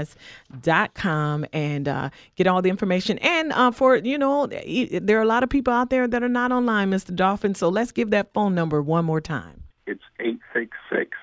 com 0.94 1.44
and 1.52 1.88
uh, 1.88 2.10
get 2.34 2.46
all 2.46 2.62
the 2.62 2.70
information. 2.70 3.18
And 3.18 3.52
uh, 3.52 3.70
for, 3.70 3.96
you 3.96 4.18
know, 4.18 4.46
there 4.46 5.18
are 5.18 5.22
a 5.22 5.26
lot 5.26 5.42
of 5.42 5.48
people 5.48 5.72
out 5.72 5.90
there 5.90 6.06
that 6.08 6.22
are 6.22 6.28
not 6.28 6.52
online, 6.52 6.90
Mr. 6.90 7.14
Dolphin. 7.14 7.54
So 7.54 7.68
let's 7.68 7.92
give 7.92 8.10
that 8.10 8.32
phone 8.32 8.54
number 8.54 8.82
one 8.82 9.04
more 9.04 9.20
time. 9.20 9.62
It's 9.86 10.02
866, 10.20 11.16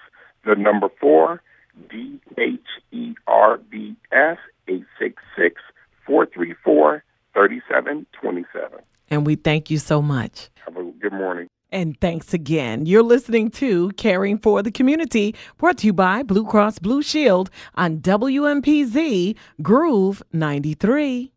the 0.46 0.56
number 0.56 0.90
four, 1.00 1.42
D 1.90 2.20
H 2.38 2.60
E 2.92 3.14
R 3.28 3.58
B 3.58 3.96
S, 4.12 4.38
866 4.68 5.62
434 6.06 7.04
3727. 7.34 8.80
And 9.10 9.26
we 9.26 9.36
thank 9.36 9.70
you 9.70 9.78
so 9.78 10.02
much. 10.02 10.50
Have 10.66 10.78
a 10.78 10.84
good 10.84 11.14
morning. 11.14 11.48
And 11.74 12.00
thanks 12.00 12.36
again. 12.36 12.86
You're 12.86 13.02
listening 13.02 13.50
to 13.52 13.90
Caring 13.94 14.38
for 14.38 14.62
the 14.62 14.70
Community, 14.70 15.34
brought 15.58 15.80
to 15.80 15.88
you 15.88 15.94
by 15.94 16.22
Blue 16.22 16.46
Cross 16.46 16.78
Blue 16.78 17.02
Shield 17.02 17.50
on 17.74 17.98
WMPZ 17.98 19.36
Groove 19.60 20.22
93. 20.32 21.33